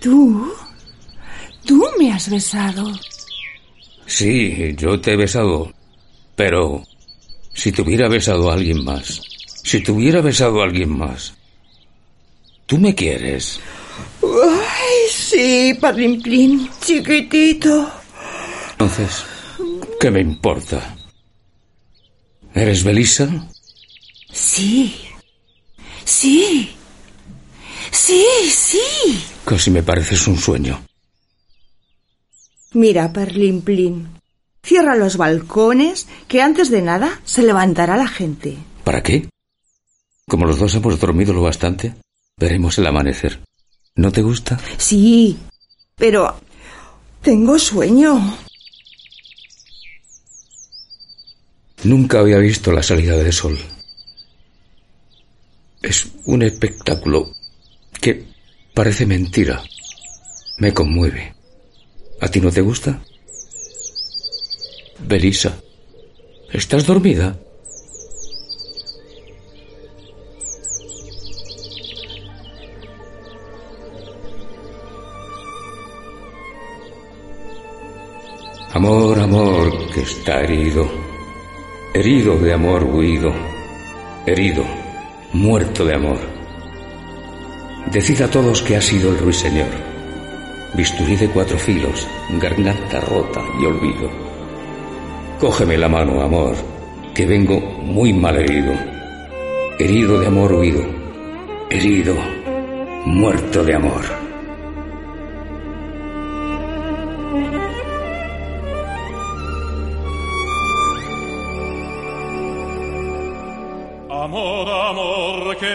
¿Tú? 0.00 0.52
¿Tú 1.64 1.84
me 1.98 2.12
has 2.12 2.30
besado? 2.30 2.92
Sí, 4.06 4.74
yo 4.76 5.00
te 5.00 5.12
he 5.12 5.16
besado. 5.16 5.72
Pero 6.36 6.84
si 7.52 7.72
te 7.72 7.82
hubiera 7.82 8.08
besado 8.08 8.48
a 8.48 8.54
alguien 8.54 8.84
más, 8.84 9.20
si 9.64 9.82
te 9.82 9.90
hubiera 9.90 10.20
besado 10.20 10.60
a 10.60 10.64
alguien 10.64 10.96
más, 10.96 11.34
¿tú 12.66 12.78
me 12.78 12.94
quieres? 12.94 13.60
Sí, 15.30 15.74
Padrimplín, 15.80 16.68
chiquitito. 16.80 17.88
Entonces, 18.72 19.24
¿qué 20.00 20.10
me 20.10 20.20
importa? 20.20 20.96
¿Eres 22.52 22.82
Belisa? 22.82 23.28
Sí. 24.32 24.92
Sí. 26.04 26.74
Sí, 27.92 28.26
sí. 28.50 29.22
Casi 29.44 29.70
me 29.70 29.84
pareces 29.84 30.26
un 30.26 30.36
sueño. 30.36 30.82
Mira, 32.72 33.12
Perlimplín. 33.12 34.08
Cierra 34.64 34.96
los 34.96 35.16
balcones, 35.16 36.08
que 36.26 36.42
antes 36.42 36.70
de 36.70 36.82
nada 36.82 37.20
se 37.24 37.44
levantará 37.44 37.96
la 37.96 38.08
gente. 38.08 38.56
¿Para 38.82 39.00
qué? 39.04 39.28
Como 40.28 40.44
los 40.44 40.58
dos 40.58 40.74
hemos 40.74 40.98
dormido 40.98 41.32
lo 41.32 41.42
bastante, 41.42 41.94
veremos 42.36 42.76
el 42.78 42.88
amanecer. 42.88 43.38
¿No 44.00 44.10
te 44.10 44.22
gusta? 44.22 44.58
Sí, 44.78 45.36
pero 45.94 46.34
tengo 47.20 47.58
sueño. 47.58 48.34
Nunca 51.84 52.20
había 52.20 52.38
visto 52.38 52.72
la 52.72 52.82
salida 52.82 53.14
del 53.18 53.30
sol. 53.30 53.58
Es 55.82 56.06
un 56.24 56.40
espectáculo 56.40 57.34
que 58.00 58.24
parece 58.72 59.04
mentira. 59.04 59.62
Me 60.56 60.72
conmueve. 60.72 61.34
¿A 62.22 62.28
ti 62.28 62.40
no 62.40 62.50
te 62.50 62.62
gusta? 62.62 63.02
Belisa, 65.00 65.60
¿estás 66.50 66.86
dormida? 66.86 67.38
Amor, 78.82 79.20
amor, 79.20 79.92
que 79.92 80.00
está 80.00 80.40
herido, 80.40 80.88
herido 81.92 82.38
de 82.38 82.54
amor 82.54 82.82
huido, 82.84 83.30
herido, 84.24 84.64
muerto 85.34 85.84
de 85.84 85.96
amor. 85.96 86.16
Decid 87.92 88.22
a 88.22 88.30
todos 88.30 88.62
que 88.62 88.76
ha 88.76 88.80
sido 88.80 89.10
el 89.10 89.18
ruiseñor, 89.18 89.68
bisturí 90.72 91.14
de 91.16 91.28
cuatro 91.28 91.58
filos, 91.58 92.08
garganta 92.40 93.02
rota 93.02 93.42
y 93.60 93.66
olvido. 93.66 94.08
Cógeme 95.38 95.76
la 95.76 95.90
mano, 95.90 96.22
amor, 96.22 96.54
que 97.14 97.26
vengo 97.26 97.60
muy 97.60 98.14
mal 98.14 98.36
herido, 98.36 98.72
herido 99.78 100.18
de 100.20 100.26
amor 100.26 100.54
huido, 100.54 100.86
herido, 101.68 102.14
muerto 103.04 103.62
de 103.62 103.74
amor. 103.74 104.19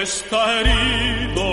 Está 0.05 0.61
herido. 0.61 1.47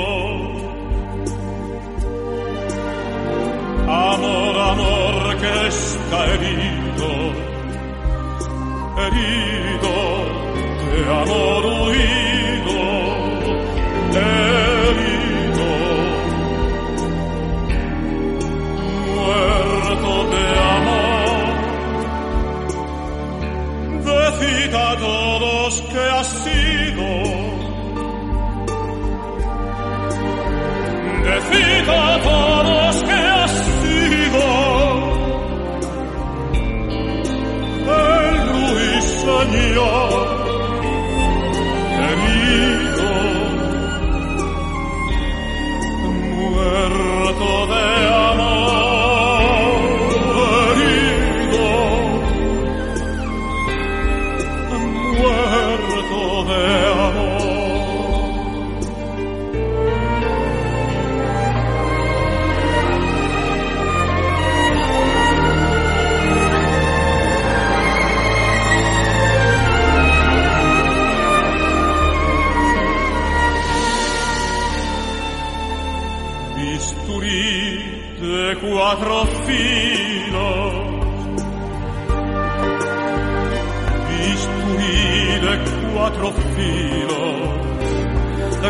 Amor, 3.88 4.54
amor 4.72 5.36
que 5.40 5.52
está 5.68 6.18
herido. 6.32 7.08
Herido 9.04 9.94
de 10.92 11.00
amor 11.22 11.62
huido. 11.80 12.80
Herido. 14.20 15.68
Muerto 19.16 20.12
de 20.32 20.46
amor. 20.76 21.40
Decid 24.08 24.74
a 24.74 24.90
todos 24.98 25.72
que 25.90 26.02
ha 26.16 26.24
sido. 26.24 27.31
Decid 31.52 31.88
a 31.88 33.02
que 33.02 33.12
ha 33.12 33.48
sido. 33.48 34.46
El 37.84 38.38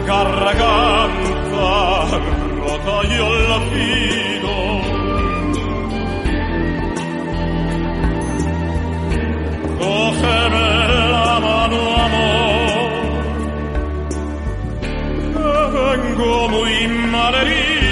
garganta 0.07 1.71
rota 2.61 2.97
y 3.09 3.19
olvido. 3.19 4.55
Cógeme 9.79 10.69
la 11.15 11.41
mano, 11.47 11.81
amor, 12.05 12.93
que 15.33 15.49
vengo 15.79 16.49
muy 16.49 16.75
mal 17.11 17.35
herido. 17.35 17.92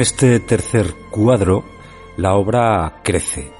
En 0.00 0.04
este 0.04 0.40
tercer 0.40 0.94
cuadro, 1.10 1.62
la 2.16 2.32
obra 2.32 3.02
crece, 3.04 3.52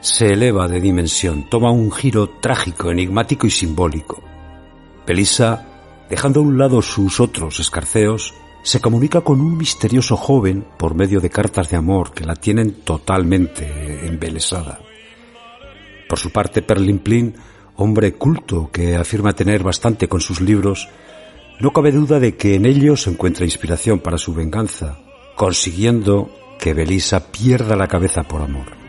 se 0.00 0.28
eleva 0.28 0.66
de 0.66 0.80
dimensión, 0.80 1.50
toma 1.50 1.72
un 1.72 1.92
giro 1.92 2.26
trágico, 2.40 2.90
enigmático 2.90 3.46
y 3.46 3.50
simbólico. 3.50 4.22
Belisa, 5.06 5.66
dejando 6.08 6.40
a 6.40 6.42
un 6.42 6.56
lado 6.56 6.80
sus 6.80 7.20
otros 7.20 7.60
escarceos, 7.60 8.32
se 8.62 8.80
comunica 8.80 9.20
con 9.20 9.42
un 9.42 9.58
misterioso 9.58 10.16
joven 10.16 10.66
por 10.78 10.94
medio 10.94 11.20
de 11.20 11.28
cartas 11.28 11.68
de 11.68 11.76
amor 11.76 12.14
que 12.14 12.24
la 12.24 12.34
tienen 12.34 12.76
totalmente 12.76 14.06
embelesada. 14.06 14.80
Por 16.08 16.18
su 16.18 16.32
parte, 16.32 16.62
Perlimplín, 16.62 17.34
hombre 17.76 18.14
culto 18.14 18.70
que 18.72 18.96
afirma 18.96 19.34
tener 19.34 19.62
bastante 19.62 20.08
con 20.08 20.22
sus 20.22 20.40
libros, 20.40 20.88
no 21.60 21.74
cabe 21.74 21.92
duda 21.92 22.20
de 22.20 22.38
que 22.38 22.54
en 22.54 22.64
ellos 22.64 23.06
encuentra 23.06 23.44
inspiración 23.44 23.98
para 24.00 24.16
su 24.16 24.32
venganza, 24.32 25.03
consiguiendo 25.34 26.30
que 26.58 26.74
Belisa 26.74 27.32
pierda 27.32 27.76
la 27.76 27.88
cabeza 27.88 28.22
por 28.22 28.42
amor. 28.42 28.83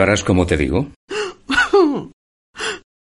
¿Lo 0.00 0.04
harás 0.04 0.24
como 0.24 0.46
te 0.46 0.56
digo? 0.56 0.86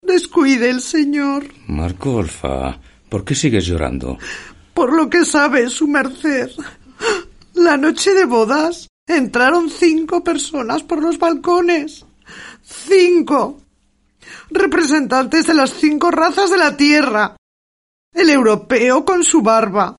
Descuide 0.01 0.71
el 0.71 0.81
señor. 0.81 1.45
Marco 1.67 2.13
Olfa, 2.15 2.79
¿por 3.07 3.23
qué 3.23 3.35
sigues 3.35 3.67
llorando? 3.67 4.17
Por 4.73 4.91
lo 4.91 5.07
que 5.07 5.23
sabe 5.23 5.69
su 5.69 5.87
merced. 5.87 6.49
La 7.53 7.77
noche 7.77 8.15
de 8.15 8.25
bodas 8.25 8.87
entraron 9.07 9.69
cinco 9.69 10.23
personas 10.23 10.81
por 10.81 11.03
los 11.03 11.19
balcones. 11.19 12.03
Cinco. 12.63 13.59
Representantes 14.49 15.45
de 15.45 15.53
las 15.53 15.75
cinco 15.75 16.09
razas 16.09 16.49
de 16.49 16.57
la 16.57 16.75
tierra. 16.75 17.35
El 18.11 18.31
europeo 18.31 19.05
con 19.05 19.23
su 19.23 19.43
barba. 19.43 19.97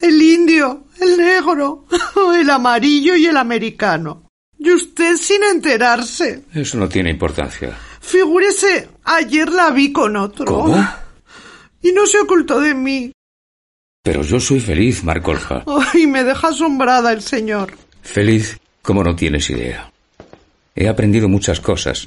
El 0.00 0.22
indio, 0.22 0.84
el 1.02 1.18
negro, 1.18 1.84
el 2.34 2.48
amarillo 2.48 3.14
y 3.14 3.26
el 3.26 3.36
americano. 3.36 4.23
Y 4.58 4.70
usted 4.70 5.16
sin 5.16 5.42
enterarse. 5.42 6.44
Eso 6.54 6.78
no 6.78 6.88
tiene 6.88 7.10
importancia. 7.10 7.76
Figúrese, 8.00 8.88
ayer 9.04 9.50
la 9.50 9.70
vi 9.70 9.92
con 9.92 10.16
otro. 10.16 10.46
¿Cómo? 10.46 10.88
Y 11.82 11.92
no 11.92 12.06
se 12.06 12.18
ocultó 12.18 12.60
de 12.60 12.74
mí. 12.74 13.12
Pero 14.02 14.22
yo 14.22 14.38
soy 14.38 14.60
feliz, 14.60 15.02
Marcolfa. 15.02 15.64
Ay, 15.92 16.06
me 16.06 16.24
deja 16.24 16.48
asombrada 16.48 17.12
el 17.12 17.22
señor. 17.22 17.72
Feliz 18.02 18.58
como 18.82 19.02
no 19.02 19.16
tienes 19.16 19.48
idea. 19.50 19.90
He 20.74 20.88
aprendido 20.88 21.28
muchas 21.28 21.60
cosas 21.60 22.06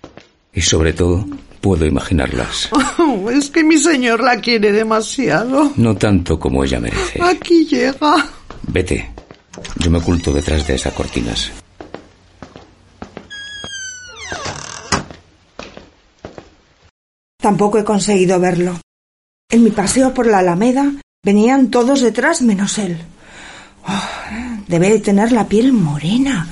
y 0.54 0.62
sobre 0.62 0.94
todo 0.94 1.26
puedo 1.62 1.86
imaginarlas. 1.86 2.70
Oh, 3.00 3.30
es 3.30 3.50
que 3.50 3.64
mi 3.64 3.78
señor 3.78 4.22
la 4.22 4.42
quiere 4.42 4.72
demasiado. 4.72 5.72
No 5.76 5.96
tanto 5.96 6.40
como 6.40 6.64
ella 6.64 6.80
merece. 6.80 7.22
Aquí 7.22 7.66
llega. 7.66 8.28
Vete. 8.68 9.12
Yo 9.78 9.90
me 9.90 10.00
oculto 10.00 10.34
detrás 10.34 10.66
de 10.68 10.76
esas 10.76 10.94
cortinas. 10.94 11.52
Tampoco 17.48 17.78
he 17.78 17.86
conseguido 17.86 18.42
verlo. 18.42 18.78
En 19.50 19.64
mi 19.64 19.70
paseo 19.70 20.14
por 20.14 20.28
la 20.28 20.40
Alameda 20.40 20.92
venían 21.24 21.72
todos 21.72 22.02
detrás 22.02 22.42
menos 22.42 22.78
él. 22.78 22.98
Oh, 23.88 24.64
debe 24.68 24.90
de 24.90 25.00
tener 25.00 25.32
la 25.32 25.48
piel 25.48 25.72
morena 25.72 26.46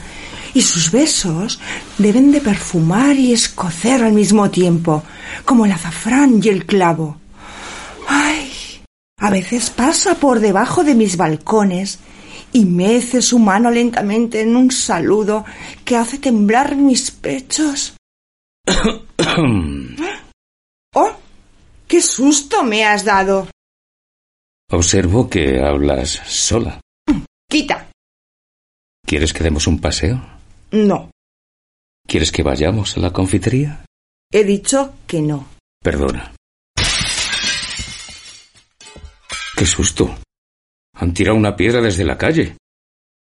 y 0.54 0.62
sus 0.62 0.92
besos 0.92 1.60
deben 1.98 2.32
de 2.32 2.40
perfumar 2.40 3.18
y 3.18 3.34
escocer 3.34 4.06
al 4.06 4.14
mismo 4.14 4.50
tiempo, 4.50 5.04
como 5.44 5.66
el 5.66 5.74
azafrán 5.74 6.40
y 6.42 6.48
el 6.48 6.66
clavo. 6.66 7.18
Ay, 8.08 8.50
a 9.20 9.30
veces 9.30 9.72
pasa 9.72 10.16
por 10.16 10.40
debajo 10.40 10.86
de 10.86 10.96
mis 10.96 11.18
balcones 11.18 12.00
y 12.54 12.64
mece 12.64 13.22
su 13.22 13.38
mano 13.38 13.70
lentamente 13.70 14.40
en 14.40 14.56
un 14.56 14.72
saludo 14.72 15.44
que 15.84 15.98
hace 15.98 16.20
temblar 16.20 16.78
mis 16.78 17.12
pechos. 17.12 17.98
¡Oh! 20.96 21.14
¡Qué 21.88 22.02
susto 22.02 22.64
me 22.64 22.86
has 22.86 23.04
dado! 23.04 23.50
Observo 24.72 25.30
que 25.30 25.62
hablas 25.62 26.22
sola. 26.26 26.80
Quita. 27.50 27.90
¿Quieres 29.06 29.34
que 29.34 29.44
demos 29.44 29.68
un 29.68 29.80
paseo? 29.80 30.26
No. 30.72 31.12
¿Quieres 32.08 32.32
que 32.32 32.44
vayamos 32.44 32.96
a 32.98 33.02
la 33.02 33.12
confitería? 33.12 33.86
He 34.32 34.44
dicho 34.44 34.96
que 35.06 35.22
no. 35.22 35.48
Perdona. 35.84 36.34
¡Qué 39.56 39.66
susto! 39.66 40.18
Han 40.96 41.14
tirado 41.14 41.38
una 41.38 41.56
piedra 41.56 41.82
desde 41.82 42.06
la 42.06 42.18
calle. 42.18 42.58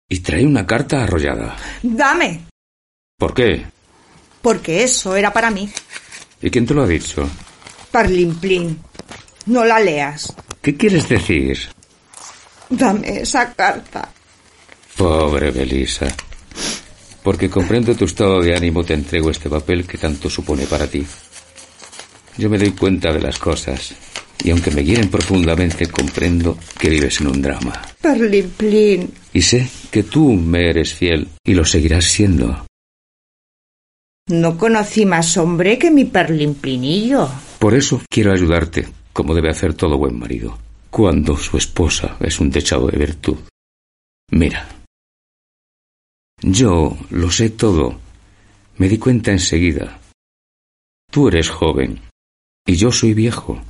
Y 0.09 0.19
trae 0.19 0.45
una 0.45 0.65
carta 0.65 1.03
arrollada. 1.03 1.55
Dame. 1.83 2.45
¿Por 3.17 3.33
qué? 3.33 3.65
Porque 4.41 4.83
eso 4.83 5.15
era 5.15 5.31
para 5.31 5.51
mí. 5.51 5.71
¿Y 6.41 6.49
quién 6.49 6.65
te 6.65 6.73
lo 6.73 6.83
ha 6.83 6.87
dicho? 6.87 7.29
Parlimplín. 7.91 8.79
No 9.45 9.65
la 9.65 9.79
leas. 9.79 10.33
¿Qué 10.61 10.75
quieres 10.75 11.07
decir? 11.09 11.57
Dame 12.69 13.21
esa 13.21 13.53
carta. 13.53 14.09
Pobre 14.95 15.51
Belisa. 15.51 16.07
Porque 17.23 17.49
comprendo 17.49 17.95
tu 17.95 18.05
estado 18.05 18.41
de 18.41 18.55
ánimo, 18.55 18.83
te 18.83 18.93
entrego 18.93 19.29
este 19.29 19.49
papel 19.49 19.85
que 19.85 19.97
tanto 19.97 20.29
supone 20.29 20.65
para 20.65 20.87
ti. 20.87 21.05
Yo 22.37 22.49
me 22.49 22.57
doy 22.57 22.71
cuenta 22.71 23.11
de 23.11 23.21
las 23.21 23.37
cosas. 23.39 23.93
Y 24.43 24.51
aunque 24.51 24.71
me 24.71 24.83
hieren 24.83 25.09
profundamente, 25.09 25.87
comprendo 25.87 26.57
que 26.77 26.89
vives 26.89 27.19
en 27.19 27.27
un 27.27 27.41
drama. 27.41 27.81
Parlimplín. 28.01 29.11
Y 29.33 29.41
sé 29.41 29.69
que 29.91 30.03
tú 30.03 30.31
me 30.31 30.69
eres 30.69 30.93
fiel 30.93 31.27
y 31.43 31.53
lo 31.53 31.65
seguirás 31.65 32.05
siendo. 32.05 32.65
No 34.27 34.57
conocí 34.57 35.05
más 35.05 35.35
hombre 35.37 35.77
que 35.77 35.91
mi 35.91 36.05
perlimplinillo. 36.05 37.29
Por 37.59 37.73
eso 37.73 38.01
quiero 38.09 38.31
ayudarte, 38.31 38.87
como 39.11 39.35
debe 39.35 39.49
hacer 39.49 39.73
todo 39.73 39.97
buen 39.97 40.17
marido, 40.17 40.57
cuando 40.89 41.35
su 41.35 41.57
esposa 41.57 42.15
es 42.21 42.39
un 42.39 42.49
techado 42.49 42.87
de 42.87 42.97
virtud. 42.97 43.37
Mira, 44.31 44.67
yo 46.41 46.97
lo 47.09 47.29
sé 47.29 47.49
todo. 47.49 47.99
Me 48.77 48.87
di 48.87 48.97
cuenta 48.97 49.31
enseguida. 49.31 49.99
Tú 51.11 51.27
eres 51.27 51.49
joven 51.49 52.01
y 52.65 52.77
yo 52.77 52.93
soy 52.93 53.13
viejo. 53.13 53.61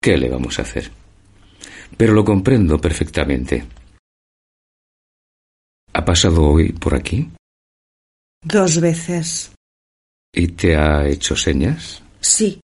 ¿Qué 0.00 0.16
le 0.16 0.28
vamos 0.28 0.58
a 0.58 0.62
hacer? 0.62 0.92
Pero 1.96 2.12
lo 2.12 2.24
comprendo 2.24 2.80
perfectamente. 2.80 3.66
¿Ha 5.92 6.04
pasado 6.04 6.44
hoy 6.44 6.72
por 6.72 6.94
aquí? 6.94 7.28
Dos 8.44 8.80
veces. 8.80 9.52
¿Y 10.32 10.48
te 10.48 10.76
ha 10.76 11.06
hecho 11.08 11.34
señas? 11.36 12.02
Sí, 12.20 12.61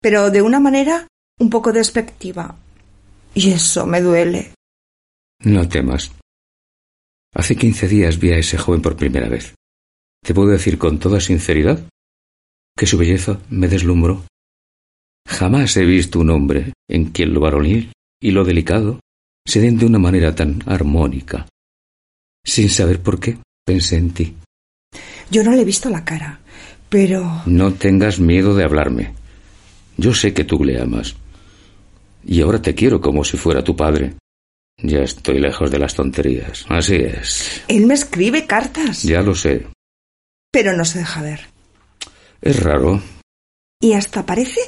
pero 0.00 0.30
de 0.30 0.42
una 0.42 0.60
manera 0.60 1.06
un 1.38 1.50
poco 1.50 1.72
despectiva. 1.72 2.56
Y 3.34 3.52
eso 3.52 3.86
me 3.86 4.00
duele. 4.00 4.52
No 5.42 5.68
temas. 5.68 6.12
Hace 7.34 7.56
quince 7.56 7.86
días 7.86 8.18
vi 8.18 8.32
a 8.32 8.38
ese 8.38 8.58
joven 8.58 8.82
por 8.82 8.96
primera 8.96 9.28
vez. 9.28 9.54
Te 10.22 10.34
puedo 10.34 10.50
decir 10.50 10.78
con 10.78 10.98
toda 10.98 11.20
sinceridad 11.20 11.86
que 12.76 12.86
su 12.86 12.98
belleza 12.98 13.38
me 13.50 13.68
deslumbró. 13.68 14.24
Jamás 15.26 15.76
he 15.76 15.84
visto 15.84 16.18
un 16.18 16.30
hombre 16.30 16.72
en 16.88 17.06
quien 17.06 17.32
lo 17.32 17.40
varonil 17.40 17.92
y 18.20 18.32
lo 18.32 18.44
delicado 18.44 19.00
se 19.46 19.60
den 19.60 19.78
de 19.78 19.86
una 19.86 19.98
manera 19.98 20.34
tan 20.34 20.62
armónica. 20.66 21.46
Sin 22.44 22.68
saber 22.68 23.00
por 23.00 23.20
qué, 23.20 23.38
pensé 23.64 23.96
en 23.96 24.10
ti. 24.12 24.36
Yo 25.30 25.44
no 25.44 25.52
le 25.52 25.62
he 25.62 25.64
visto 25.64 25.88
la 25.88 26.04
cara, 26.04 26.40
Pero... 26.88 27.42
No 27.46 27.72
tengas 27.74 28.18
miedo 28.18 28.54
de 28.54 28.64
hablarme. 28.64 29.14
Yo 30.00 30.14
sé 30.14 30.32
que 30.32 30.44
tú 30.44 30.64
le 30.64 30.80
amas. 30.80 31.14
Y 32.24 32.40
ahora 32.40 32.62
te 32.62 32.74
quiero 32.74 33.02
como 33.02 33.22
si 33.22 33.36
fuera 33.36 33.62
tu 33.62 33.76
padre. 33.76 34.14
Ya 34.78 35.00
estoy 35.00 35.38
lejos 35.38 35.70
de 35.70 35.78
las 35.78 35.94
tonterías. 35.94 36.64
Así 36.70 36.94
es. 36.94 37.62
Él 37.68 37.86
me 37.86 37.92
escribe 37.92 38.46
cartas. 38.46 39.02
Ya 39.02 39.20
lo 39.20 39.34
sé. 39.34 39.66
Pero 40.50 40.74
no 40.74 40.86
se 40.86 41.00
deja 41.00 41.20
ver. 41.20 41.40
Es 42.40 42.62
raro. 42.62 43.02
Y 43.78 43.92
hasta 43.92 44.24
parece 44.24 44.60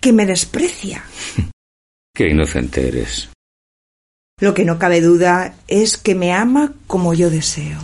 que 0.00 0.12
me 0.12 0.24
desprecia. 0.24 1.02
Qué 2.14 2.28
inocente 2.28 2.86
eres. 2.86 3.28
Lo 4.38 4.54
que 4.54 4.64
no 4.64 4.78
cabe 4.78 5.00
duda 5.00 5.56
es 5.66 5.98
que 5.98 6.14
me 6.14 6.32
ama 6.32 6.74
como 6.86 7.12
yo 7.12 7.28
deseo. 7.28 7.80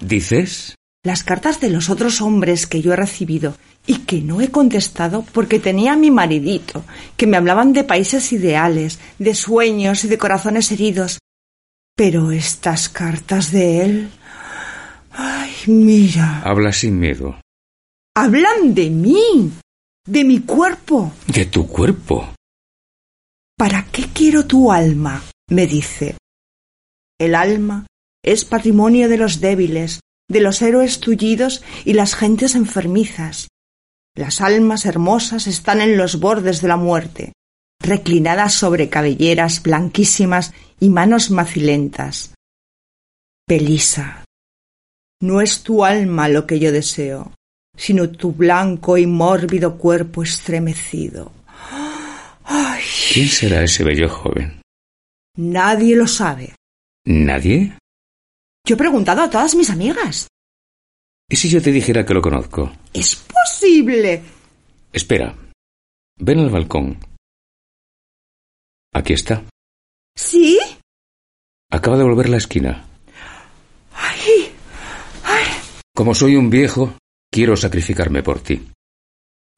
¿Dices? 0.00 0.74
Las 1.04 1.22
cartas 1.22 1.60
de 1.60 1.68
los 1.68 1.90
otros 1.90 2.22
hombres 2.22 2.66
que 2.66 2.80
yo 2.80 2.94
he 2.94 2.96
recibido 2.96 3.58
y 3.86 3.98
que 3.98 4.20
no 4.20 4.40
he 4.40 4.50
contestado 4.50 5.24
porque 5.32 5.58
tenía 5.60 5.92
a 5.92 5.96
mi 5.96 6.10
maridito, 6.10 6.84
que 7.16 7.26
me 7.26 7.36
hablaban 7.36 7.72
de 7.72 7.84
países 7.84 8.32
ideales, 8.32 8.98
de 9.18 9.34
sueños 9.34 10.04
y 10.04 10.08
de 10.08 10.18
corazones 10.18 10.72
heridos. 10.72 11.18
Pero 11.96 12.32
estas 12.32 12.88
cartas 12.88 13.52
de 13.52 13.84
él. 13.84 14.10
Ay, 15.12 15.52
mira. 15.66 16.42
Habla 16.42 16.72
sin 16.72 16.98
miedo. 16.98 17.40
Hablan 18.14 18.74
de 18.74 18.90
mí, 18.90 19.52
de 20.06 20.24
mi 20.24 20.40
cuerpo. 20.40 21.12
De 21.26 21.46
tu 21.46 21.66
cuerpo. 21.66 22.34
¿Para 23.56 23.86
qué 23.90 24.08
quiero 24.12 24.46
tu 24.46 24.70
alma? 24.70 25.22
me 25.48 25.66
dice. 25.66 26.16
El 27.18 27.34
alma 27.34 27.86
es 28.22 28.44
patrimonio 28.44 29.08
de 29.08 29.16
los 29.16 29.40
débiles, 29.40 30.00
de 30.28 30.40
los 30.40 30.60
héroes 30.60 31.00
tullidos 31.00 31.62
y 31.84 31.94
las 31.94 32.14
gentes 32.14 32.54
enfermizas. 32.54 33.48
Las 34.16 34.40
almas 34.40 34.86
hermosas 34.86 35.46
están 35.46 35.82
en 35.82 35.98
los 35.98 36.18
bordes 36.18 36.62
de 36.62 36.68
la 36.68 36.78
muerte, 36.78 37.32
reclinadas 37.78 38.54
sobre 38.54 38.88
cabelleras 38.88 39.62
blanquísimas 39.62 40.54
y 40.80 40.88
manos 40.88 41.30
macilentas. 41.30 42.32
Belisa, 43.46 44.24
no 45.20 45.42
es 45.42 45.62
tu 45.62 45.84
alma 45.84 46.30
lo 46.30 46.46
que 46.46 46.58
yo 46.58 46.72
deseo, 46.72 47.34
sino 47.76 48.08
tu 48.08 48.32
blanco 48.32 48.96
y 48.96 49.06
mórbido 49.06 49.76
cuerpo 49.76 50.22
estremecido. 50.22 51.30
Ay. 52.42 52.82
¿Quién 53.12 53.28
será 53.28 53.64
ese 53.64 53.84
bello 53.84 54.08
joven? 54.08 54.62
Nadie 55.36 55.94
lo 55.94 56.06
sabe. 56.06 56.54
¿Nadie? 57.04 57.76
Yo 58.66 58.76
he 58.76 58.78
preguntado 58.78 59.20
a 59.20 59.28
todas 59.28 59.54
mis 59.54 59.68
amigas. 59.68 60.26
¿Y 61.28 61.36
si 61.36 61.48
yo 61.48 61.60
te 61.60 61.72
dijera 61.72 62.04
que 62.04 62.14
lo 62.14 62.22
conozco? 62.22 62.72
Es 62.92 63.16
posible. 63.16 64.22
Espera. 64.92 65.34
Ven 66.18 66.38
al 66.38 66.50
balcón. 66.50 66.98
Aquí 68.94 69.12
está. 69.12 69.44
¿Sí? 70.16 70.58
Acaba 71.70 71.98
de 71.98 72.04
volver 72.04 72.28
la 72.28 72.36
esquina. 72.36 72.88
Ay. 73.92 74.52
Ay. 75.24 75.44
Como 75.94 76.14
soy 76.14 76.36
un 76.36 76.48
viejo, 76.48 76.96
quiero 77.30 77.56
sacrificarme 77.56 78.22
por 78.22 78.40
ti. 78.40 78.68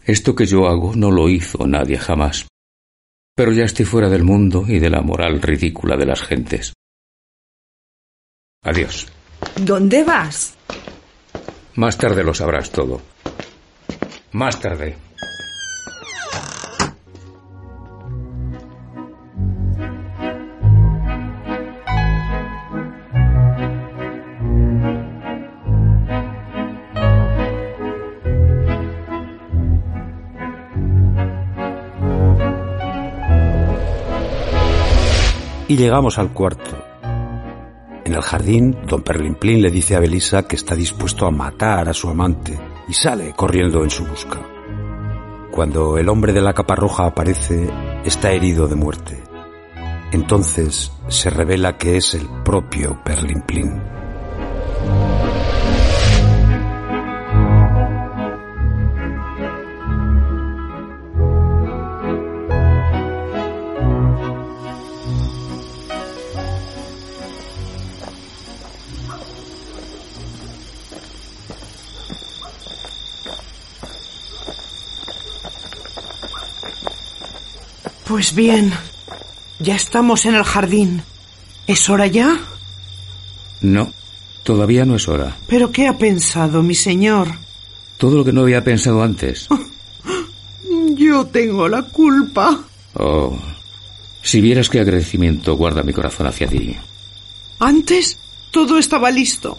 Esto 0.04 0.34
que 0.34 0.46
yo 0.46 0.66
hago 0.66 0.96
no 0.96 1.10
lo 1.10 1.28
hizo 1.28 1.66
nadie 1.66 1.98
jamás. 1.98 2.46
Pero 3.36 3.52
ya 3.52 3.64
estoy 3.64 3.84
fuera 3.84 4.08
del 4.08 4.24
mundo 4.24 4.64
y 4.66 4.78
de 4.78 4.90
la 4.90 5.02
moral 5.02 5.42
ridícula 5.42 5.96
de 5.96 6.06
las 6.06 6.22
gentes. 6.22 6.72
Adiós. 8.62 9.06
¿Dónde 9.56 10.02
vas? 10.02 10.56
Más 11.78 11.96
tarde 11.96 12.24
lo 12.24 12.34
sabrás 12.34 12.72
todo. 12.72 13.00
Más 14.32 14.58
tarde. 14.58 14.96
Y 35.68 35.76
llegamos 35.76 36.18
al 36.18 36.32
cuarto. 36.32 36.87
En 38.08 38.14
el 38.14 38.22
jardín, 38.22 38.74
don 38.86 39.02
Perlimplín 39.02 39.60
le 39.60 39.70
dice 39.70 39.94
a 39.94 40.00
Belisa 40.00 40.48
que 40.48 40.56
está 40.56 40.74
dispuesto 40.74 41.26
a 41.26 41.30
matar 41.30 41.90
a 41.90 41.92
su 41.92 42.08
amante 42.08 42.58
y 42.88 42.94
sale 42.94 43.34
corriendo 43.36 43.84
en 43.84 43.90
su 43.90 44.06
busca. 44.06 44.40
Cuando 45.50 45.98
el 45.98 46.08
hombre 46.08 46.32
de 46.32 46.40
la 46.40 46.54
capa 46.54 46.74
roja 46.74 47.04
aparece, 47.04 47.68
está 48.06 48.32
herido 48.32 48.66
de 48.66 48.76
muerte. 48.76 49.22
Entonces 50.10 50.90
se 51.08 51.28
revela 51.28 51.76
que 51.76 51.98
es 51.98 52.14
el 52.14 52.26
propio 52.46 52.98
Perlimplín. 53.04 53.97
Pues 78.18 78.34
bien, 78.34 78.72
ya 79.60 79.76
estamos 79.76 80.26
en 80.26 80.34
el 80.34 80.42
jardín. 80.42 81.04
¿Es 81.68 81.88
hora 81.88 82.08
ya? 82.08 82.36
No, 83.60 83.92
todavía 84.42 84.84
no 84.84 84.96
es 84.96 85.06
hora. 85.06 85.36
¿Pero 85.46 85.70
qué 85.70 85.86
ha 85.86 85.96
pensado, 85.98 86.64
mi 86.64 86.74
señor? 86.74 87.28
Todo 87.96 88.16
lo 88.16 88.24
que 88.24 88.32
no 88.32 88.40
había 88.40 88.64
pensado 88.64 89.04
antes. 89.04 89.46
Yo 90.96 91.26
tengo 91.26 91.68
la 91.68 91.82
culpa. 91.82 92.58
Oh, 92.94 93.38
si 94.20 94.40
vieras 94.40 94.68
qué 94.68 94.80
agradecimiento 94.80 95.54
guarda 95.54 95.84
mi 95.84 95.92
corazón 95.92 96.26
hacia 96.26 96.48
ti. 96.48 96.76
Antes 97.60 98.18
todo 98.50 98.80
estaba 98.80 99.12
listo. 99.12 99.58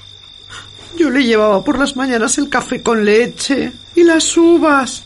Yo 0.98 1.10
le 1.10 1.24
llevaba 1.24 1.64
por 1.64 1.80
las 1.80 1.96
mañanas 1.96 2.38
el 2.38 2.50
café 2.50 2.82
con 2.82 3.06
leche 3.06 3.72
y 3.96 4.04
las 4.04 4.36
uvas. 4.36 5.06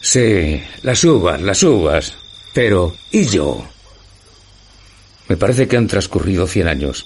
Sí, 0.00 0.60
las 0.82 1.04
uvas, 1.04 1.40
las 1.40 1.62
uvas. 1.62 2.14
Pero, 2.54 2.94
¿y 3.10 3.26
yo? 3.26 3.66
Me 5.28 5.36
parece 5.36 5.66
que 5.66 5.76
han 5.76 5.88
transcurrido 5.88 6.46
cien 6.46 6.68
años. 6.68 7.04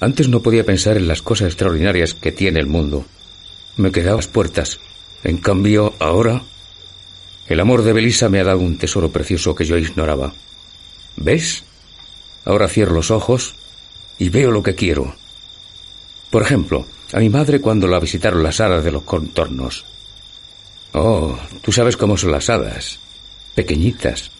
Antes 0.00 0.28
no 0.28 0.40
podía 0.40 0.64
pensar 0.64 0.96
en 0.96 1.08
las 1.08 1.20
cosas 1.20 1.48
extraordinarias 1.48 2.14
que 2.14 2.32
tiene 2.32 2.60
el 2.60 2.68
mundo. 2.68 3.04
Me 3.76 3.90
quedaba 3.90 4.14
a 4.14 4.16
las 4.16 4.28
puertas. 4.28 4.78
En 5.24 5.36
cambio, 5.38 5.92
ahora... 5.98 6.42
El 7.48 7.58
amor 7.58 7.82
de 7.82 7.92
Belisa 7.92 8.28
me 8.28 8.38
ha 8.38 8.44
dado 8.44 8.60
un 8.60 8.78
tesoro 8.78 9.10
precioso 9.10 9.54
que 9.54 9.64
yo 9.64 9.76
ignoraba. 9.76 10.32
¿Ves? 11.16 11.64
Ahora 12.44 12.68
cierro 12.68 12.94
los 12.94 13.10
ojos 13.10 13.54
y 14.18 14.28
veo 14.28 14.52
lo 14.52 14.62
que 14.62 14.76
quiero. 14.76 15.14
Por 16.30 16.42
ejemplo, 16.42 16.86
a 17.12 17.18
mi 17.18 17.28
madre 17.28 17.60
cuando 17.60 17.88
la 17.88 17.98
visitaron 17.98 18.42
las 18.42 18.60
hadas 18.60 18.84
de 18.84 18.92
los 18.92 19.02
contornos. 19.02 19.84
Oh, 20.92 21.36
tú 21.62 21.72
sabes 21.72 21.96
cómo 21.96 22.16
son 22.16 22.30
las 22.30 22.48
hadas. 22.48 23.00
Pequeñitas, 23.54 24.30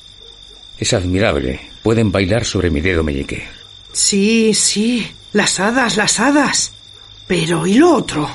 es 0.83 0.93
admirable. 0.93 1.61
Pueden 1.83 2.13
bailar 2.13 2.45
sobre 2.45 2.71
mi 2.71 2.81
dedo 2.81 3.03
meñique. 3.03 3.45
Sí, 3.93 4.53
sí. 4.55 5.11
Las 5.33 5.61
hadas, 5.61 5.97
las 5.97 6.21
hadas. 6.21 6.73
Pero 7.27 7.67
¿y 7.67 7.75
lo 7.75 7.95
otro? 7.95 8.29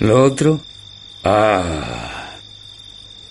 ¿Lo 0.00 0.22
otro? 0.22 0.60
Ah. 1.24 2.30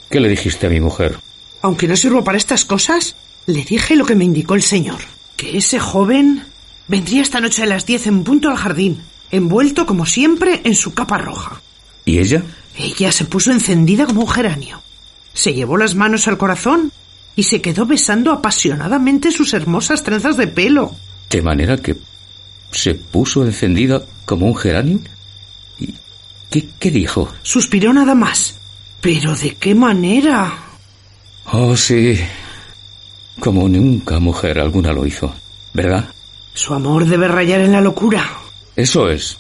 ¿Qué 0.10 0.20
le 0.20 0.30
dijiste 0.30 0.68
a 0.68 0.70
mi 0.70 0.80
mujer? 0.80 1.20
Aunque 1.62 1.88
no 1.88 1.96
sirvo 1.96 2.24
para 2.24 2.38
estas 2.38 2.66
cosas, 2.66 3.16
le 3.46 3.64
dije 3.64 3.96
lo 3.96 4.06
que 4.06 4.16
me 4.16 4.26
indicó 4.26 4.56
el 4.56 4.64
señor. 4.64 5.00
Que 5.36 5.58
ese 5.58 5.80
joven 5.80 6.46
vendría 6.88 7.22
esta 7.22 7.42
noche 7.42 7.64
a 7.64 7.68
las 7.68 7.86
diez 7.86 8.08
en 8.08 8.24
punto 8.24 8.50
al 8.50 8.58
jardín, 8.58 9.02
envuelto 9.32 9.86
como 9.86 10.06
siempre 10.06 10.62
en 10.64 10.76
su 10.76 10.94
capa 10.94 11.18
roja. 11.18 11.62
¿Y 12.06 12.20
ella? 12.20 12.44
Ella 12.78 13.12
se 13.12 13.26
puso 13.26 13.52
encendida 13.52 14.06
como 14.06 14.22
un 14.22 14.30
geranio. 14.30 14.82
Se 15.34 15.54
llevó 15.54 15.78
las 15.78 15.96
manos 15.96 16.28
al 16.28 16.38
corazón 16.38 16.92
y 17.38 17.44
se 17.44 17.62
quedó 17.62 17.86
besando 17.86 18.32
apasionadamente 18.32 19.32
sus 19.32 19.54
hermosas 19.54 20.04
trenzas 20.04 20.38
de 20.38 20.48
pelo. 20.48 20.96
¿De 21.30 21.44
manera 21.44 21.78
que 21.78 21.96
se 22.72 22.96
puso 22.96 23.46
encendida 23.46 24.02
como 24.26 24.48
un 24.48 24.56
geranio? 24.56 25.00
¿Y 25.80 25.94
qué, 26.50 26.68
qué 26.80 26.90
dijo? 26.90 27.32
Suspiró 27.44 27.94
nada 27.94 28.16
más. 28.16 28.56
¿Pero 29.02 29.36
de 29.36 29.56
qué 29.56 29.76
manera? 29.76 30.52
Oh, 31.54 31.78
sí. 31.78 32.20
Como 33.40 33.70
nunca 33.70 34.20
mujer 34.20 34.60
alguna 34.60 34.92
lo 34.92 35.06
hizo, 35.06 35.32
¿verdad? 35.74 36.10
Su 36.56 36.74
amor 36.74 37.06
debe 37.06 37.28
rayar 37.28 37.62
en 37.62 37.74
la 37.74 37.82
locura. 37.82 38.28
Eso 38.76 39.10
es. 39.10 39.38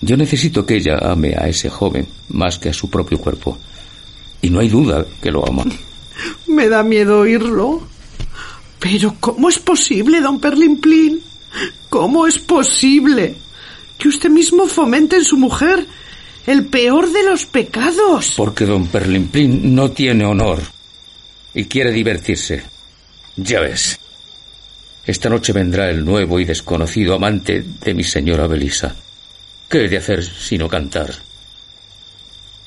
Yo 0.00 0.16
necesito 0.16 0.64
que 0.64 0.76
ella 0.76 0.98
ame 1.02 1.34
a 1.36 1.48
ese 1.48 1.68
joven 1.70 2.06
más 2.28 2.60
que 2.60 2.68
a 2.68 2.72
su 2.72 2.88
propio 2.88 3.18
cuerpo. 3.18 3.58
Y 4.40 4.48
no 4.48 4.60
hay 4.60 4.68
duda 4.68 5.04
que 5.20 5.32
lo 5.32 5.44
ama. 5.44 5.64
Me 6.46 6.68
da 6.68 6.82
miedo 6.82 7.20
oírlo. 7.20 7.86
Pero 8.78 9.16
¿cómo 9.20 9.48
es 9.48 9.58
posible, 9.58 10.20
don 10.20 10.40
Perlimplín? 10.40 11.20
¿Cómo 11.88 12.26
es 12.26 12.38
posible 12.38 13.34
que 13.98 14.08
usted 14.08 14.28
mismo 14.28 14.66
fomente 14.66 15.16
en 15.16 15.24
su 15.24 15.36
mujer 15.36 15.86
el 16.46 16.66
peor 16.66 17.10
de 17.10 17.24
los 17.24 17.46
pecados? 17.46 18.34
Porque 18.36 18.66
don 18.66 18.86
Perlimplín 18.86 19.74
no 19.74 19.90
tiene 19.90 20.24
honor 20.24 20.60
y 21.54 21.64
quiere 21.64 21.90
divertirse. 21.90 22.62
Ya 23.36 23.60
ves. 23.60 23.98
Esta 25.06 25.28
noche 25.28 25.52
vendrá 25.52 25.88
el 25.88 26.04
nuevo 26.04 26.40
y 26.40 26.44
desconocido 26.44 27.14
amante 27.14 27.64
de 27.80 27.94
mi 27.94 28.02
señora 28.02 28.46
Belisa. 28.46 28.94
¿Qué 29.68 29.84
he 29.84 29.88
de 29.88 29.98
hacer 29.98 30.24
sino 30.24 30.68
cantar? 30.68 31.14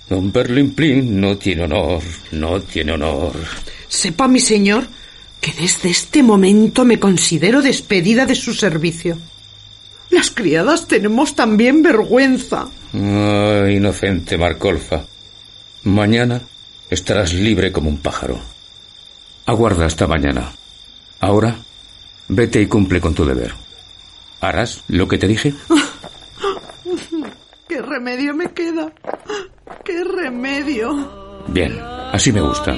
Don 0.10 0.32
Perlimplín 0.32 1.22
no 1.22 1.38
tiene 1.38 1.64
honor, 1.64 2.02
no 2.32 2.60
tiene 2.62 2.94
honor. 2.94 3.34
Sepa, 3.88 4.28
mi 4.28 4.40
señor, 4.40 4.88
que 5.40 5.54
desde 5.54 5.90
este 5.90 6.24
momento 6.24 6.84
me 6.84 7.00
considero 7.00 7.62
despedida 7.62 8.26
de 8.26 8.36
su 8.36 8.54
servicio. 8.56 9.18
Las 10.10 10.32
criadas 10.32 10.88
tenemos 10.88 11.36
también 11.36 11.84
vergüenza. 11.84 12.68
Ah, 12.94 13.68
inocente 13.70 14.38
Marcolfa. 14.38 15.06
Mañana 15.84 16.42
estarás 16.90 17.34
libre 17.34 17.72
como 17.72 17.90
un 17.90 18.00
pájaro. 18.00 18.40
Aguarda 19.46 19.86
hasta 19.86 20.08
mañana. 20.08 20.52
Ahora, 21.20 21.56
vete 22.28 22.60
y 22.62 22.66
cumple 22.66 23.00
con 23.00 23.14
tu 23.14 23.26
deber. 23.26 23.54
¿Harás 24.42 24.84
lo 24.88 25.08
que 25.08 25.20
te 25.20 25.28
dije? 25.28 25.54
¿Qué 28.00 28.06
remedio 28.06 28.34
me 28.34 28.48
queda? 28.54 28.94
¿Qué 29.84 30.06
remedio? 30.06 31.44
Bien, 31.50 31.78
así 32.14 32.32
me 32.32 32.40
gusta. 32.40 32.74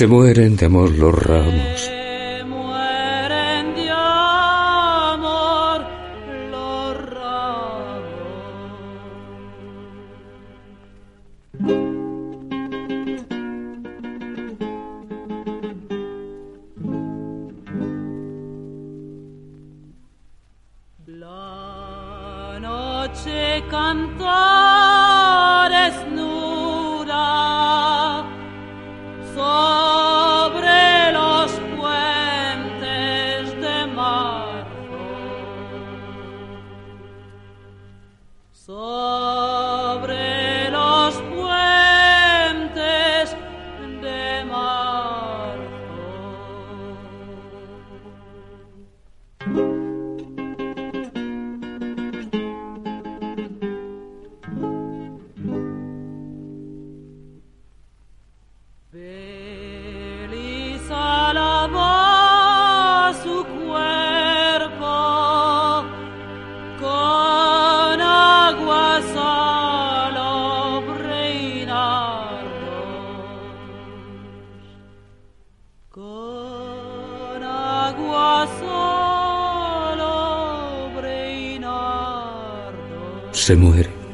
Se 0.00 0.06
mueren 0.06 0.56
de 0.56 0.64
amor 0.64 0.96
los 0.96 1.14
ramos. 1.14 1.99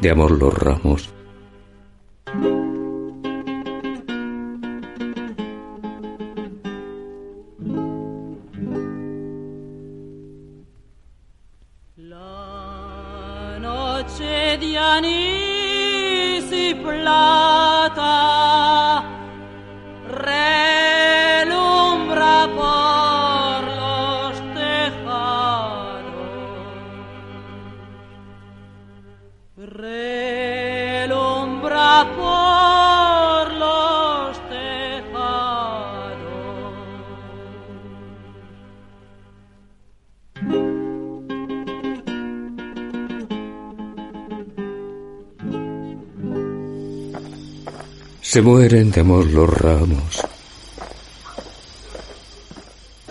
De 0.06 0.12
amor 0.12 0.30
los 0.30 0.54
ramos. 0.54 1.15
Se 48.36 48.42
mueren 48.42 48.90
de 48.90 49.00
amor 49.00 49.24
los 49.24 49.48
ramos. 49.48 50.20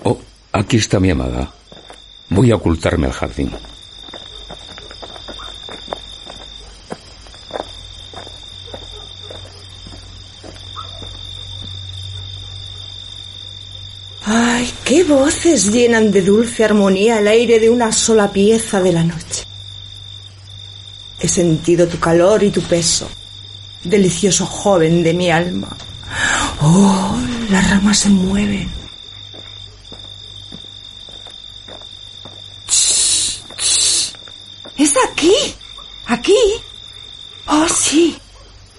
Oh, 0.03 0.19
aquí 0.51 0.77
está 0.77 0.99
mi 0.99 1.09
amada. 1.09 1.51
Voy 2.29 2.51
a 2.51 2.57
ocultarme 2.57 3.07
al 3.07 3.11
jardín. 3.11 3.49
Ay, 14.25 14.71
qué 14.83 15.03
voces 15.05 15.73
llenan 15.73 16.11
de 16.11 16.21
dulce 16.21 16.63
armonía 16.63 17.17
el 17.17 17.27
aire 17.27 17.59
de 17.59 17.71
una 17.71 17.91
sola 17.91 18.31
pieza 18.31 18.79
de 18.79 18.93
la 18.93 19.03
noche. 19.03 19.43
He 21.19 21.27
sentido 21.27 21.87
tu 21.87 21.99
calor 21.99 22.43
y 22.43 22.51
tu 22.51 22.61
peso, 22.61 23.09
delicioso 23.85 24.45
joven 24.45 25.03
de 25.03 25.13
mi 25.13 25.31
alma. 25.31 25.75
Oh, 26.61 27.17
las 27.49 27.69
ramas 27.69 27.99
se 27.99 28.09
mueven. 28.09 28.69
Shh, 32.67 33.41
shh. 33.57 34.13
¿Es 34.77 34.93
aquí? 35.09 35.33
¿Aquí? 36.07 36.35
Oh, 37.47 37.67
sí. 37.67 38.17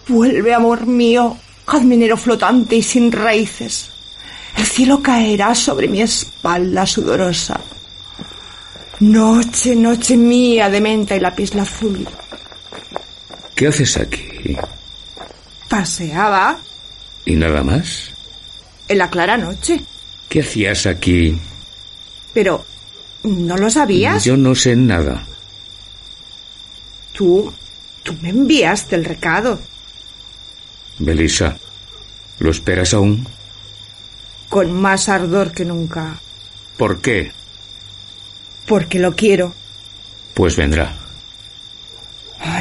Vuelve, 0.09 0.55
amor 0.55 0.87
mío, 0.87 1.37
jazminero 1.67 2.17
flotante 2.17 2.77
y 2.77 2.83
sin 2.83 3.11
raíces. 3.11 3.91
El 4.57 4.67
cielo 4.67 5.03
caerá 5.03 5.55
sobre 5.55 5.89
mi 5.89 6.01
espalda 6.01 6.87
sudorosa. 6.87 7.61
Noche, 9.01 9.77
noche 9.77 10.17
mía 10.17 10.71
de 10.71 10.81
menta 10.81 11.15
y 11.17 11.21
lápiz 11.21 11.55
azul. 11.57 12.09
¿Qué 13.55 13.67
haces 13.67 13.97
aquí? 13.97 14.57
Paseaba 15.77 16.57
¿Y 17.27 17.35
nada 17.37 17.63
más? 17.63 18.11
en 18.89 18.97
la 18.97 19.11
clara 19.11 19.37
noche. 19.37 19.83
¿Qué 20.31 20.41
hacías 20.41 20.87
aquí? 20.87 21.39
Pero, 22.33 22.65
¿no 23.25 23.59
lo 23.59 23.69
sabías? 23.69 24.25
Yo 24.25 24.39
no 24.39 24.55
sé 24.55 24.75
nada. 24.75 25.27
Tú, 27.13 27.53
tú 28.03 28.15
me 28.23 28.31
enviaste 28.31 28.97
el 28.97 29.05
recado. 29.05 29.61
Belisa, 30.99 31.59
¿lo 32.39 32.51
esperas 32.53 32.95
aún? 32.95 33.27
Con 34.49 34.73
más 34.73 35.11
ardor 35.11 35.53
que 35.53 35.67
nunca. 35.67 36.19
¿Por 36.79 37.03
qué? 37.03 37.33
Porque 38.67 38.99
lo 38.99 39.15
quiero. 39.15 39.53
Pues 40.33 40.57
vendrá. 40.57 40.97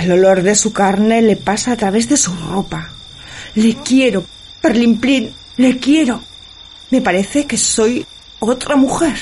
El 0.01 0.11
olor 0.11 0.43
de 0.43 0.55
su 0.55 0.73
carne 0.73 1.21
le 1.21 1.37
pasa 1.37 1.71
a 1.71 1.77
través 1.77 2.09
de 2.09 2.17
su 2.17 2.35
ropa. 2.35 2.89
Le 3.55 3.73
quiero, 3.75 4.23
Perlimplín, 4.61 5.31
le 5.57 5.77
quiero. 5.79 6.21
Me 6.91 7.01
parece 7.01 7.45
que 7.45 7.57
soy 7.57 8.05
otra 8.39 8.75
mujer. 8.75 9.15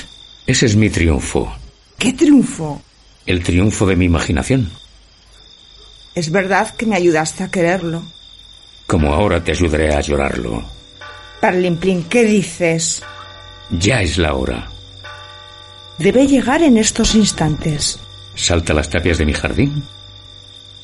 Ese 0.46 0.66
es 0.66 0.76
mi 0.76 0.90
triunfo. 0.90 1.52
¡Qué 1.98 2.12
triunfo! 2.12 2.82
El 3.26 3.42
triunfo 3.42 3.86
de 3.86 3.96
mi 3.96 4.04
imaginación. 4.06 4.70
Es 6.14 6.30
verdad 6.30 6.74
que 6.74 6.86
me 6.86 6.96
ayudaste 6.96 7.42
a 7.44 7.50
quererlo. 7.50 8.02
Como 8.86 9.12
ahora 9.12 9.42
te 9.42 9.52
ayudaré 9.52 9.94
a 9.94 10.00
llorarlo. 10.00 10.62
Perlimplín, 11.40 12.04
¿qué 12.04 12.24
dices? 12.24 13.02
Ya 13.70 14.02
es 14.02 14.18
la 14.18 14.34
hora. 14.34 14.68
Debe 15.98 16.26
llegar 16.26 16.62
en 16.62 16.76
estos 16.76 17.14
instantes, 17.14 17.98
Salta 18.36 18.74
las 18.74 18.90
tapias 18.90 19.16
de 19.18 19.26
mi 19.26 19.32
jardín. 19.32 19.84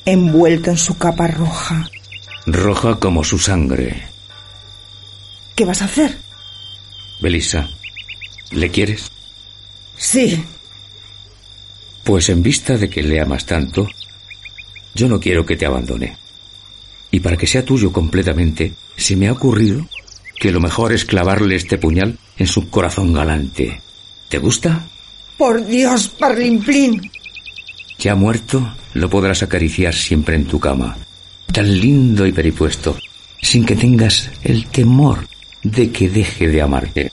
envuelto 0.05 0.69
en 0.71 0.77
su 0.77 0.97
capa 0.97 1.27
roja. 1.27 1.89
Roja 2.45 2.99
como 2.99 3.23
su 3.23 3.37
sangre. 3.39 4.03
¿Qué 5.55 5.65
vas 5.65 5.81
a 5.81 5.85
hacer? 5.85 6.17
Belisa, 7.21 7.69
¿le 8.51 8.69
quieres? 8.69 9.11
Sí, 9.97 10.43
Pues 12.03 12.29
en 12.29 12.41
vista 12.41 12.77
de 12.77 12.89
que 12.89 13.03
le 13.03 13.21
amas 13.21 13.45
tanto, 13.45 13.87
yo 14.95 15.07
no 15.07 15.19
quiero 15.19 15.45
que 15.45 15.55
te 15.55 15.67
abandone. 15.67 16.17
Y 17.11 17.19
para 17.19 17.37
que 17.37 17.45
sea 17.45 17.63
tuyo 17.63 17.91
completamente, 17.93 18.73
se 18.97 19.15
me 19.15 19.27
ha 19.27 19.33
ocurrido 19.33 19.85
que 20.39 20.51
lo 20.51 20.59
mejor 20.59 20.93
es 20.93 21.05
clavarle 21.05 21.55
este 21.55 21.77
puñal 21.77 22.17
en 22.37 22.47
su 22.47 22.69
corazón 22.71 23.13
galante. 23.13 23.81
¿Te 24.29 24.39
gusta? 24.39 24.87
por 25.37 25.65
Dios, 25.65 26.07
Perlimplín. 26.07 27.11
Ya 27.97 28.13
muerto, 28.13 28.75
lo 28.93 29.09
podrás 29.09 29.41
acariciar 29.41 29.93
siempre 29.93 30.35
en 30.35 30.45
tu 30.45 30.59
cama. 30.59 30.95
Tan 31.51 31.79
lindo 31.79 32.25
y 32.25 32.31
peripuesto, 32.31 32.97
sin 33.41 33.65
que 33.65 33.75
tengas 33.75 34.29
el 34.43 34.67
temor 34.67 35.27
de 35.63 35.91
que 35.91 36.09
deje 36.09 36.47
de 36.47 36.61
amarte. 36.61 37.11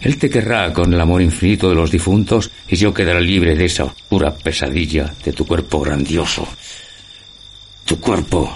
Él 0.00 0.18
te 0.18 0.30
querrá 0.30 0.72
con 0.72 0.92
el 0.92 1.00
amor 1.00 1.20
infinito 1.22 1.68
de 1.68 1.74
los 1.74 1.90
difuntos 1.90 2.50
y 2.68 2.76
yo 2.76 2.92
quedaré 2.92 3.20
libre 3.20 3.54
de 3.54 3.66
esa 3.66 3.84
oscura 3.84 4.34
pesadilla 4.34 5.12
de 5.24 5.32
tu 5.32 5.46
cuerpo 5.46 5.80
grandioso. 5.80 6.46
Tu 7.84 8.00
cuerpo 8.00 8.54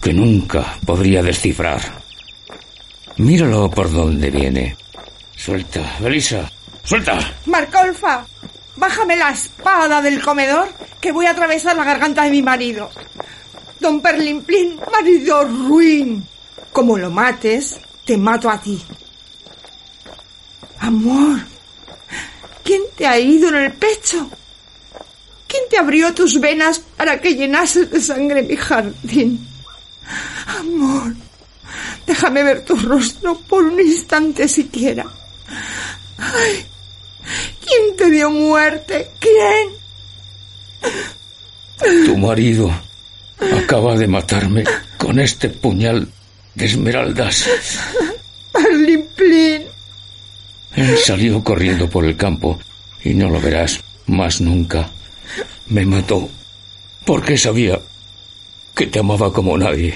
que 0.00 0.12
nunca 0.12 0.78
podría 0.84 1.22
descifrar. 1.22 1.80
Míralo 3.16 3.70
por 3.70 3.90
donde 3.90 4.30
viene. 4.30 4.76
Suelta, 5.36 5.96
Belisa, 6.00 6.50
suelta. 6.84 7.18
Marcolfa, 7.46 8.26
bájame 8.76 9.16
la 9.16 9.30
espada 9.30 10.00
del 10.02 10.20
comedor 10.20 10.68
que 11.00 11.12
voy 11.12 11.26
a 11.26 11.30
atravesar 11.30 11.76
la 11.76 11.84
garganta 11.84 12.24
de 12.24 12.30
mi 12.30 12.42
marido. 12.42 12.90
Don 13.80 14.02
Perlimplín, 14.02 14.78
marido 14.92 15.44
ruin. 15.44 16.22
Como 16.70 16.98
lo 16.98 17.10
mates, 17.10 17.80
te 18.04 18.16
mato 18.16 18.50
a 18.50 18.60
ti. 18.60 18.80
Amor, 20.80 21.40
¿quién 22.62 22.82
te 22.96 23.06
ha 23.06 23.16
herido 23.16 23.48
en 23.48 23.56
el 23.56 23.72
pecho? 23.72 24.30
¿Quién 25.48 25.62
te 25.68 25.78
abrió 25.78 26.14
tus 26.14 26.38
venas 26.38 26.78
para 26.96 27.20
que 27.20 27.34
llenases 27.34 27.90
de 27.90 28.00
sangre 28.00 28.42
mi 28.42 28.56
jardín? 28.56 29.46
Amor, 30.46 31.14
déjame 32.06 32.42
ver 32.42 32.64
tu 32.64 32.76
rostro 32.76 33.38
por 33.40 33.64
un 33.64 33.80
instante 33.80 34.46
siquiera. 34.46 35.06
Ay, 36.18 36.66
¿quién 37.66 37.96
te 37.96 38.10
dio 38.10 38.30
muerte? 38.30 39.10
¿Quién? 39.18 39.70
Tu 42.04 42.16
marido 42.16 42.70
acaba 43.62 43.96
de 43.96 44.06
matarme 44.06 44.64
con 44.96 45.18
este 45.18 45.48
puñal 45.48 46.08
de 46.54 46.66
esmeraldas. 46.66 47.46
Perlimplín. 48.52 49.62
Él 50.76 50.98
salió 50.98 51.42
corriendo 51.42 51.88
por 51.88 52.04
el 52.04 52.16
campo 52.16 52.58
y 53.04 53.14
no 53.14 53.28
lo 53.28 53.40
verás 53.40 53.80
más 54.06 54.40
nunca. 54.40 54.88
Me 55.68 55.84
mató 55.86 56.28
porque 57.04 57.36
sabía 57.36 57.78
que 58.74 58.86
te 58.86 58.98
amaba 59.00 59.32
como 59.32 59.56
nadie. 59.58 59.94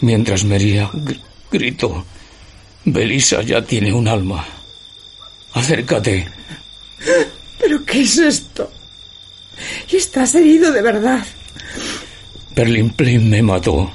Mientras 0.00 0.44
me 0.44 0.56
hería, 0.56 0.90
gr- 0.90 1.20
gritó, 1.50 2.04
Belisa 2.84 3.42
ya 3.42 3.62
tiene 3.62 3.92
un 3.92 4.08
alma. 4.08 4.44
Acércate. 5.52 6.26
¿Pero 7.60 7.84
qué 7.84 8.02
es 8.02 8.18
esto? 8.18 8.70
Y 9.90 9.96
estás 9.96 10.34
herido 10.34 10.72
de 10.72 10.82
verdad. 10.82 11.24
Perlimplín 12.54 13.30
me 13.30 13.42
mató. 13.42 13.90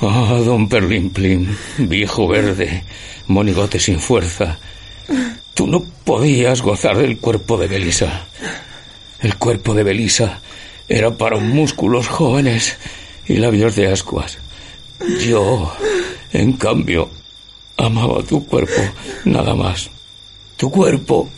Ah, 0.00 0.40
don 0.44 0.66
Perlimplín, 0.66 1.56
viejo 1.76 2.26
verde, 2.26 2.84
monigote 3.26 3.78
sin 3.78 4.00
fuerza. 4.00 4.58
Tú 5.52 5.66
no 5.66 5.84
podías 6.04 6.62
gozar 6.62 6.96
del 6.96 7.18
cuerpo 7.18 7.58
de 7.58 7.66
Belisa. 7.66 8.26
El 9.20 9.36
cuerpo 9.36 9.74
de 9.74 9.82
Belisa 9.82 10.40
era 10.88 11.10
para 11.10 11.36
músculos 11.36 12.08
jóvenes 12.08 12.78
y 13.28 13.36
labios 13.36 13.76
de 13.76 13.92
ascuas. 13.92 14.38
Yo, 15.20 15.72
en 16.32 16.54
cambio, 16.54 17.10
amaba 17.76 18.22
tu 18.22 18.46
cuerpo, 18.46 18.80
nada 19.26 19.54
más. 19.54 19.90
Tu 20.56 20.70
cuerpo, 20.70 21.28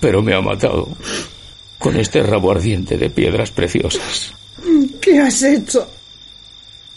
pero 0.00 0.22
me 0.22 0.34
ha 0.34 0.40
matado 0.40 0.88
con 1.78 1.98
este 1.98 2.22
rabo 2.22 2.50
ardiente 2.50 2.96
de 2.96 3.10
piedras 3.10 3.50
preciosas. 3.50 4.32
¿Qué 5.00 5.18
has 5.18 5.42
hecho? 5.42 5.86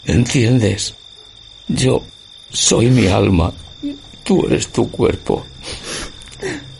¿Entiendes? 0.04 0.94
Yo 1.68 2.02
soy 2.50 2.86
mi 2.86 3.06
alma, 3.06 3.52
tú 4.24 4.46
eres 4.46 4.68
tu 4.68 4.90
cuerpo. 4.90 5.44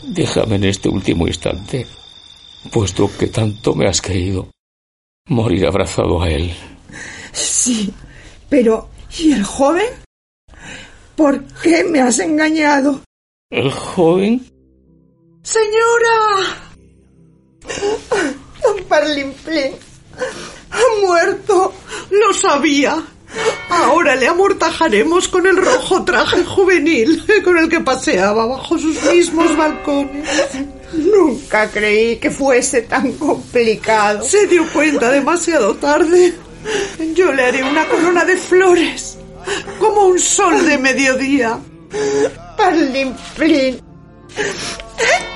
Déjame 0.03 0.55
en 0.55 0.63
este 0.65 0.89
último 0.89 1.27
instante, 1.27 1.85
puesto 2.71 3.09
que 3.17 3.27
tanto 3.27 3.75
me 3.75 3.87
has 3.87 4.01
querido, 4.01 4.49
morir 5.27 5.67
abrazado 5.67 6.21
a 6.21 6.29
él. 6.29 6.53
Sí, 7.33 7.93
pero 8.49 8.89
¿y 9.19 9.33
el 9.33 9.43
joven? 9.43 9.89
¿Por 11.15 11.43
qué 11.61 11.83
me 11.83 11.99
has 11.99 12.19
engañado? 12.19 13.01
¿El 13.49 13.71
joven? 13.71 14.45
¡Señora! 15.43 16.71
Don 18.63 18.83
Perlimplín 18.85 19.73
ha 20.77 21.05
muerto. 21.05 21.73
Lo 22.09 22.33
sabía. 22.33 23.03
Ahora 23.69 24.15
le 24.15 24.27
amortajaremos 24.27 25.27
con 25.27 25.45
el 25.45 25.57
rojo 25.57 26.03
traje 26.05 26.43
juvenil 26.43 27.23
con 27.43 27.57
el 27.57 27.69
que 27.69 27.81
paseaba 27.81 28.45
bajo 28.45 28.77
sus 28.77 29.01
mismos 29.03 29.55
balcones. 29.55 30.27
Nunca 30.93 31.69
creí 31.69 32.15
que 32.17 32.31
fuese 32.31 32.83
tan 32.83 33.13
complicado. 33.13 34.23
Se 34.23 34.47
dio 34.47 34.65
cuenta 34.71 35.11
demasiado 35.11 35.75
tarde. 35.75 36.33
Yo 37.13 37.31
le 37.31 37.45
haré 37.45 37.63
una 37.63 37.87
corona 37.87 38.25
de 38.25 38.37
flores, 38.37 39.17
como 39.79 40.05
un 40.07 40.19
sol 40.19 40.65
de 40.65 40.77
mediodía. 40.77 41.59
Perlimplín. 42.57 43.81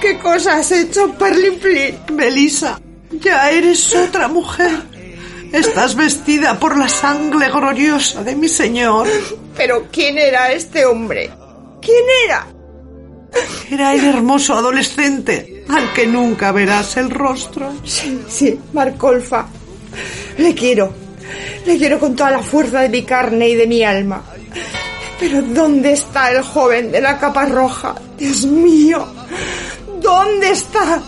¿Qué 0.02 0.18
cosa 0.20 0.58
has 0.58 0.72
hecho, 0.72 1.14
Perlimplín? 1.14 2.00
Belisa, 2.14 2.80
ya 3.12 3.52
eres 3.52 3.94
otra 3.96 4.28
mujer. 4.28 4.91
Estás 5.52 5.96
vestida 5.96 6.58
por 6.60 6.78
la 6.78 6.88
sangre 6.88 7.50
gloriosa 7.50 8.24
de 8.24 8.36
mi 8.36 8.48
señor. 8.48 9.08
Pero 9.58 9.88
¿quién 9.92 10.18
era 10.18 10.52
este 10.52 10.86
hombre? 10.86 11.30
¿Quién 11.82 12.04
era? 12.26 12.48
Era 13.70 13.94
el 13.94 14.04
hermoso 14.06 14.54
adolescente 14.54 15.66
al 15.70 15.94
que 15.94 16.08
nunca 16.08 16.52
verás 16.52 16.98
el 16.98 17.10
rostro. 17.10 17.74
Sí, 17.84 18.22
sí, 18.28 18.60
Marcolfa. 18.74 19.48
Le 20.38 20.54
quiero. 20.54 20.94
Le 21.66 21.78
quiero 21.78 22.00
con 22.00 22.16
toda 22.16 22.32
la 22.32 22.42
fuerza 22.42 22.82
de 22.82 22.90
mi 22.90 23.04
carne 23.04 23.50
y 23.50 23.56
de 23.56 23.68
mi 23.68 23.84
alma. 23.84 24.24
Pero 25.20 25.42
¿dónde 25.42 25.94
está 25.94 26.32
el 26.32 26.42
joven 26.42 26.92
de 26.92 27.02
la 27.02 27.20
capa 27.20 27.46
roja? 27.46 27.96
Dios 28.18 28.44
mío. 28.46 29.06
¿Dónde 30.02 30.50
está? 30.50 31.02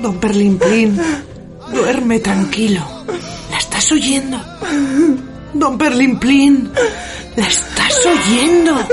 Don 0.00 0.18
Perlimplín, 0.20 1.00
duerme 1.72 2.20
tranquilo. 2.20 2.82
¿La 3.50 3.58
estás 3.58 3.92
oyendo? 3.92 4.38
Don 5.54 5.78
Perlimplín, 5.78 6.70
¿la 7.36 7.46
estás 7.46 8.06
oyendo? 8.06 8.86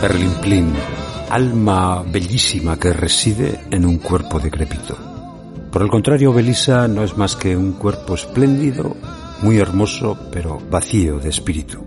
Perlimplín, 0.00 0.74
alma 1.34 2.04
bellísima 2.04 2.78
que 2.78 2.92
reside 2.92 3.58
en 3.72 3.84
un 3.84 3.98
cuerpo 3.98 4.38
decrépito. 4.38 4.96
Por 5.72 5.82
el 5.82 5.88
contrario, 5.88 6.32
Belisa 6.32 6.86
no 6.86 7.02
es 7.02 7.16
más 7.16 7.34
que 7.34 7.56
un 7.56 7.72
cuerpo 7.72 8.14
espléndido, 8.14 8.96
muy 9.42 9.58
hermoso, 9.58 10.16
pero 10.30 10.60
vacío 10.70 11.18
de 11.18 11.30
espíritu. 11.30 11.84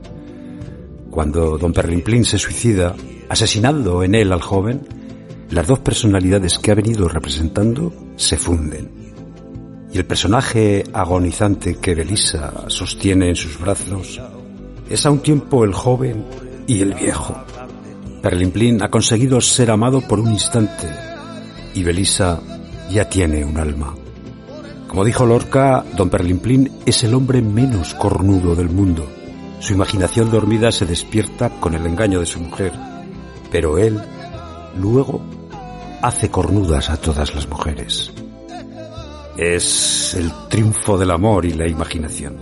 Cuando 1.10 1.58
don 1.58 1.72
Perlimplín 1.72 2.26
se 2.26 2.38
suicida, 2.38 2.94
asesinando 3.30 4.04
en 4.04 4.16
él 4.16 4.34
al 4.34 4.42
joven, 4.42 4.86
las 5.50 5.66
dos 5.66 5.80
personalidades 5.80 6.60
que 6.60 6.72
ha 6.72 6.76
venido 6.76 7.08
representando 7.08 7.94
se 8.18 8.36
funden. 8.36 8.92
Y 9.94 9.98
el 9.98 10.06
personaje 10.06 10.84
agonizante 10.92 11.78
que 11.78 11.96
Belisa 11.96 12.66
sostiene 12.68 13.30
en 13.30 13.38
sus 13.38 13.58
brazos 13.58 14.22
es 14.90 15.06
a 15.06 15.10
un 15.10 15.20
tiempo 15.22 15.64
el 15.64 15.74
joven 15.74 16.26
y 16.68 16.82
el 16.82 16.94
viejo. 16.96 17.34
Perlimplín 18.22 18.82
ha 18.84 18.90
conseguido 18.90 19.40
ser 19.42 19.72
amado 19.72 20.02
por 20.02 20.20
un 20.20 20.32
instante 20.32 20.88
y 21.74 21.84
Belisa 21.84 22.40
ya 22.90 23.08
tiene 23.08 23.46
un 23.46 23.58
alma. 23.58 23.96
Como 24.88 25.04
dijo 25.04 25.26
Lorca, 25.26 25.84
don 25.96 26.10
Perlimplín 26.10 26.72
es 26.86 27.04
el 27.04 27.14
hombre 27.14 27.42
menos 27.42 27.94
cornudo 27.94 28.56
del 28.56 28.70
mundo. 28.70 29.08
Su 29.60 29.74
imaginación 29.74 30.32
dormida 30.32 30.72
se 30.72 30.86
despierta 30.86 31.50
con 31.60 31.76
el 31.76 31.86
engaño 31.86 32.20
de 32.20 32.26
su 32.26 32.40
mujer, 32.40 32.72
pero 33.52 33.78
él 33.78 34.02
luego 34.78 35.22
hace 36.02 36.30
cornudas 36.30 36.90
a 36.90 36.98
todas 36.98 37.36
las 37.36 37.48
mujeres. 37.48 38.12
Es 39.38 40.16
el 40.16 40.32
triunfo 40.50 40.98
del 40.98 41.12
amor 41.12 41.46
y 41.46 41.54
la 41.54 41.68
imaginación. 41.68 42.38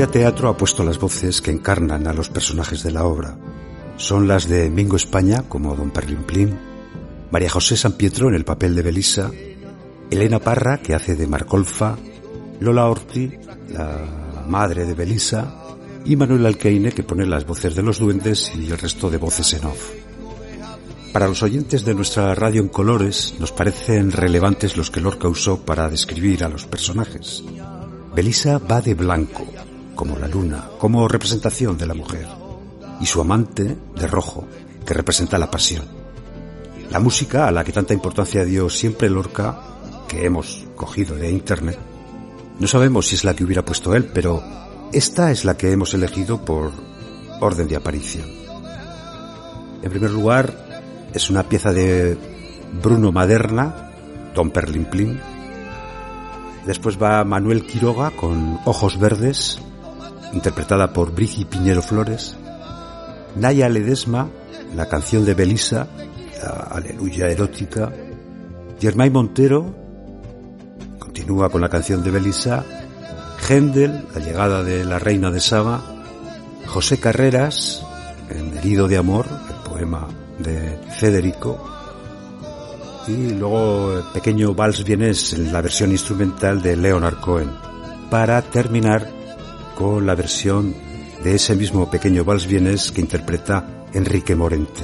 Trafulla 0.00 0.18
Teatro 0.18 0.48
ha 0.48 0.56
puesto 0.56 0.82
las 0.82 0.98
voces 0.98 1.42
que 1.42 1.50
encarnan 1.50 2.06
a 2.06 2.14
los 2.14 2.30
personajes 2.30 2.82
de 2.82 2.90
la 2.90 3.04
obra. 3.04 3.36
Son 3.98 4.26
las 4.26 4.48
de 4.48 4.70
Mingo 4.70 4.96
España, 4.96 5.42
como 5.46 5.76
Don 5.76 5.90
Perlimplín, 5.90 6.58
María 7.30 7.50
José 7.50 7.76
San 7.76 7.92
Pietro 7.92 8.30
en 8.30 8.34
el 8.34 8.46
papel 8.46 8.74
de 8.74 8.80
Belisa, 8.80 9.30
Elena 10.10 10.38
Parra, 10.38 10.78
que 10.78 10.94
hace 10.94 11.16
de 11.16 11.26
Marcolfa, 11.26 11.98
Lola 12.60 12.86
Orti, 12.86 13.30
la 13.68 14.46
madre 14.48 14.86
de 14.86 14.94
Belisa, 14.94 15.54
y 16.06 16.16
Manuel 16.16 16.46
Alcaine, 16.46 16.92
que 16.92 17.02
pone 17.02 17.26
las 17.26 17.44
voces 17.44 17.74
de 17.74 17.82
los 17.82 17.98
duendes 17.98 18.50
y 18.54 18.70
el 18.70 18.78
resto 18.78 19.10
de 19.10 19.18
voces 19.18 19.52
en 19.52 19.66
off. 19.66 19.90
Para 21.12 21.28
los 21.28 21.42
oyentes 21.42 21.84
de 21.84 21.94
nuestra 21.94 22.34
radio 22.34 22.62
en 22.62 22.68
colores, 22.68 23.34
nos 23.38 23.52
parecen 23.52 24.12
relevantes 24.12 24.78
los 24.78 24.90
que 24.90 25.02
Lorca 25.02 25.28
usó 25.28 25.60
para 25.60 25.90
describir 25.90 26.42
a 26.42 26.48
los 26.48 26.64
personajes. 26.64 27.44
Belisa 28.14 28.56
va 28.56 28.80
de 28.80 28.94
blanco, 28.94 29.46
como 29.94 30.18
la 30.18 30.28
luna, 30.28 30.68
como 30.78 31.08
representación 31.08 31.76
de 31.76 31.86
la 31.86 31.94
mujer, 31.94 32.26
y 33.00 33.06
su 33.06 33.20
amante 33.20 33.76
de 33.94 34.06
rojo, 34.06 34.46
que 34.86 34.94
representa 34.94 35.38
la 35.38 35.50
pasión. 35.50 35.84
La 36.90 37.00
música, 37.00 37.46
a 37.46 37.50
la 37.50 37.64
que 37.64 37.72
tanta 37.72 37.94
importancia 37.94 38.44
dio 38.44 38.68
siempre 38.68 39.08
Lorca, 39.08 39.60
que 40.08 40.24
hemos 40.24 40.66
cogido 40.74 41.16
de 41.16 41.30
internet, 41.30 41.78
no 42.58 42.66
sabemos 42.66 43.06
si 43.06 43.14
es 43.14 43.24
la 43.24 43.34
que 43.34 43.44
hubiera 43.44 43.64
puesto 43.64 43.94
él, 43.94 44.10
pero 44.12 44.42
esta 44.92 45.30
es 45.30 45.44
la 45.44 45.56
que 45.56 45.70
hemos 45.70 45.94
elegido 45.94 46.44
por 46.44 46.72
orden 47.40 47.68
de 47.68 47.76
aparición. 47.76 48.26
En 49.82 49.90
primer 49.90 50.10
lugar, 50.10 51.08
es 51.14 51.30
una 51.30 51.48
pieza 51.48 51.72
de 51.72 52.18
Bruno 52.82 53.12
Maderna, 53.12 53.90
Don 54.34 54.50
Perlimplín, 54.50 55.20
Después 56.66 57.00
va 57.02 57.24
Manuel 57.24 57.66
Quiroga 57.66 58.10
con 58.10 58.60
Ojos 58.64 58.98
Verdes, 58.98 59.58
interpretada 60.32 60.92
por 60.92 61.12
Brigi 61.12 61.44
Piñero 61.44 61.82
Flores. 61.82 62.36
Naya 63.36 63.68
Ledesma, 63.68 64.28
la 64.74 64.88
canción 64.88 65.24
de 65.24 65.34
Belisa, 65.34 65.86
la 66.42 66.68
Aleluya 66.70 67.28
erótica. 67.28 67.92
Germán 68.80 69.12
Montero 69.12 69.74
continúa 70.98 71.48
con 71.48 71.60
la 71.60 71.68
canción 71.68 72.02
de 72.02 72.10
Belisa. 72.10 72.64
Händel, 73.48 74.06
la 74.14 74.20
llegada 74.20 74.62
de 74.62 74.84
la 74.84 74.98
reina 74.98 75.30
de 75.30 75.40
Saba. 75.40 75.80
José 76.66 76.98
Carreras, 76.98 77.84
en 78.28 78.56
Herido 78.58 78.86
de 78.86 78.96
Amor, 78.96 79.26
el 79.48 79.68
poema 79.68 80.06
de 80.38 80.78
Federico 80.98 81.70
y 83.08 83.30
luego 83.30 84.02
pequeño 84.12 84.54
vals 84.54 84.84
vienes 84.84 85.32
en 85.32 85.52
la 85.52 85.60
versión 85.60 85.90
instrumental 85.90 86.62
de 86.62 86.76
Leonard 86.76 87.18
Cohen 87.20 87.50
para 88.10 88.42
terminar 88.42 89.19
la 89.80 90.14
versión 90.14 90.74
de 91.24 91.34
ese 91.34 91.56
mismo 91.56 91.90
pequeño 91.90 92.22
vals 92.22 92.46
vienes 92.46 92.92
que 92.92 93.00
interpreta 93.00 93.86
Enrique 93.94 94.36
Morente. 94.36 94.82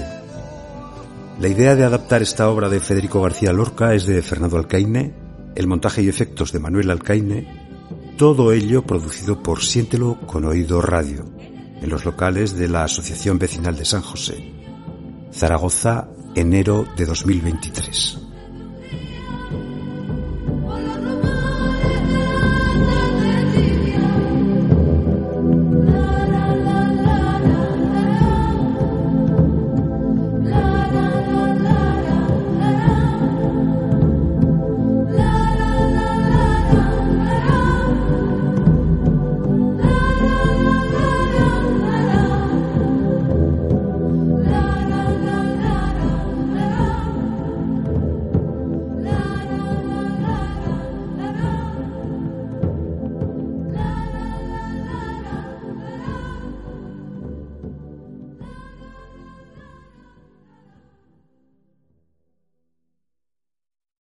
La 1.39 1.49
idea 1.49 1.75
de 1.75 1.85
adaptar 1.85 2.23
esta 2.23 2.49
obra 2.49 2.71
de 2.71 2.81
Federico 2.81 3.21
García 3.21 3.53
Lorca 3.53 3.93
es 3.93 4.07
de 4.07 4.23
Fernando 4.23 4.57
Alcaine, 4.57 5.13
el 5.55 5.67
montaje 5.67 6.03
y 6.03 6.09
efectos 6.09 6.51
de 6.51 6.61
Manuel 6.61 6.91
Alcaine, 6.91 7.47
todo 8.17 8.53
ello 8.53 8.87
producido 8.87 9.43
por 9.43 9.63
Siéntelo 9.63 10.19
con 10.27 10.47
Oído 10.47 10.81
Radio, 10.81 11.27
en 11.83 11.91
los 11.91 12.07
locales 12.07 12.57
de 12.57 12.69
la 12.69 12.85
Asociación 12.85 13.39
Vecinal 13.39 13.77
de 13.77 13.85
San 13.85 14.01
José. 14.01 14.51
Zaragoza, 15.31 16.09
enero 16.35 16.87
de 16.97 17.05
2023. 17.05 18.26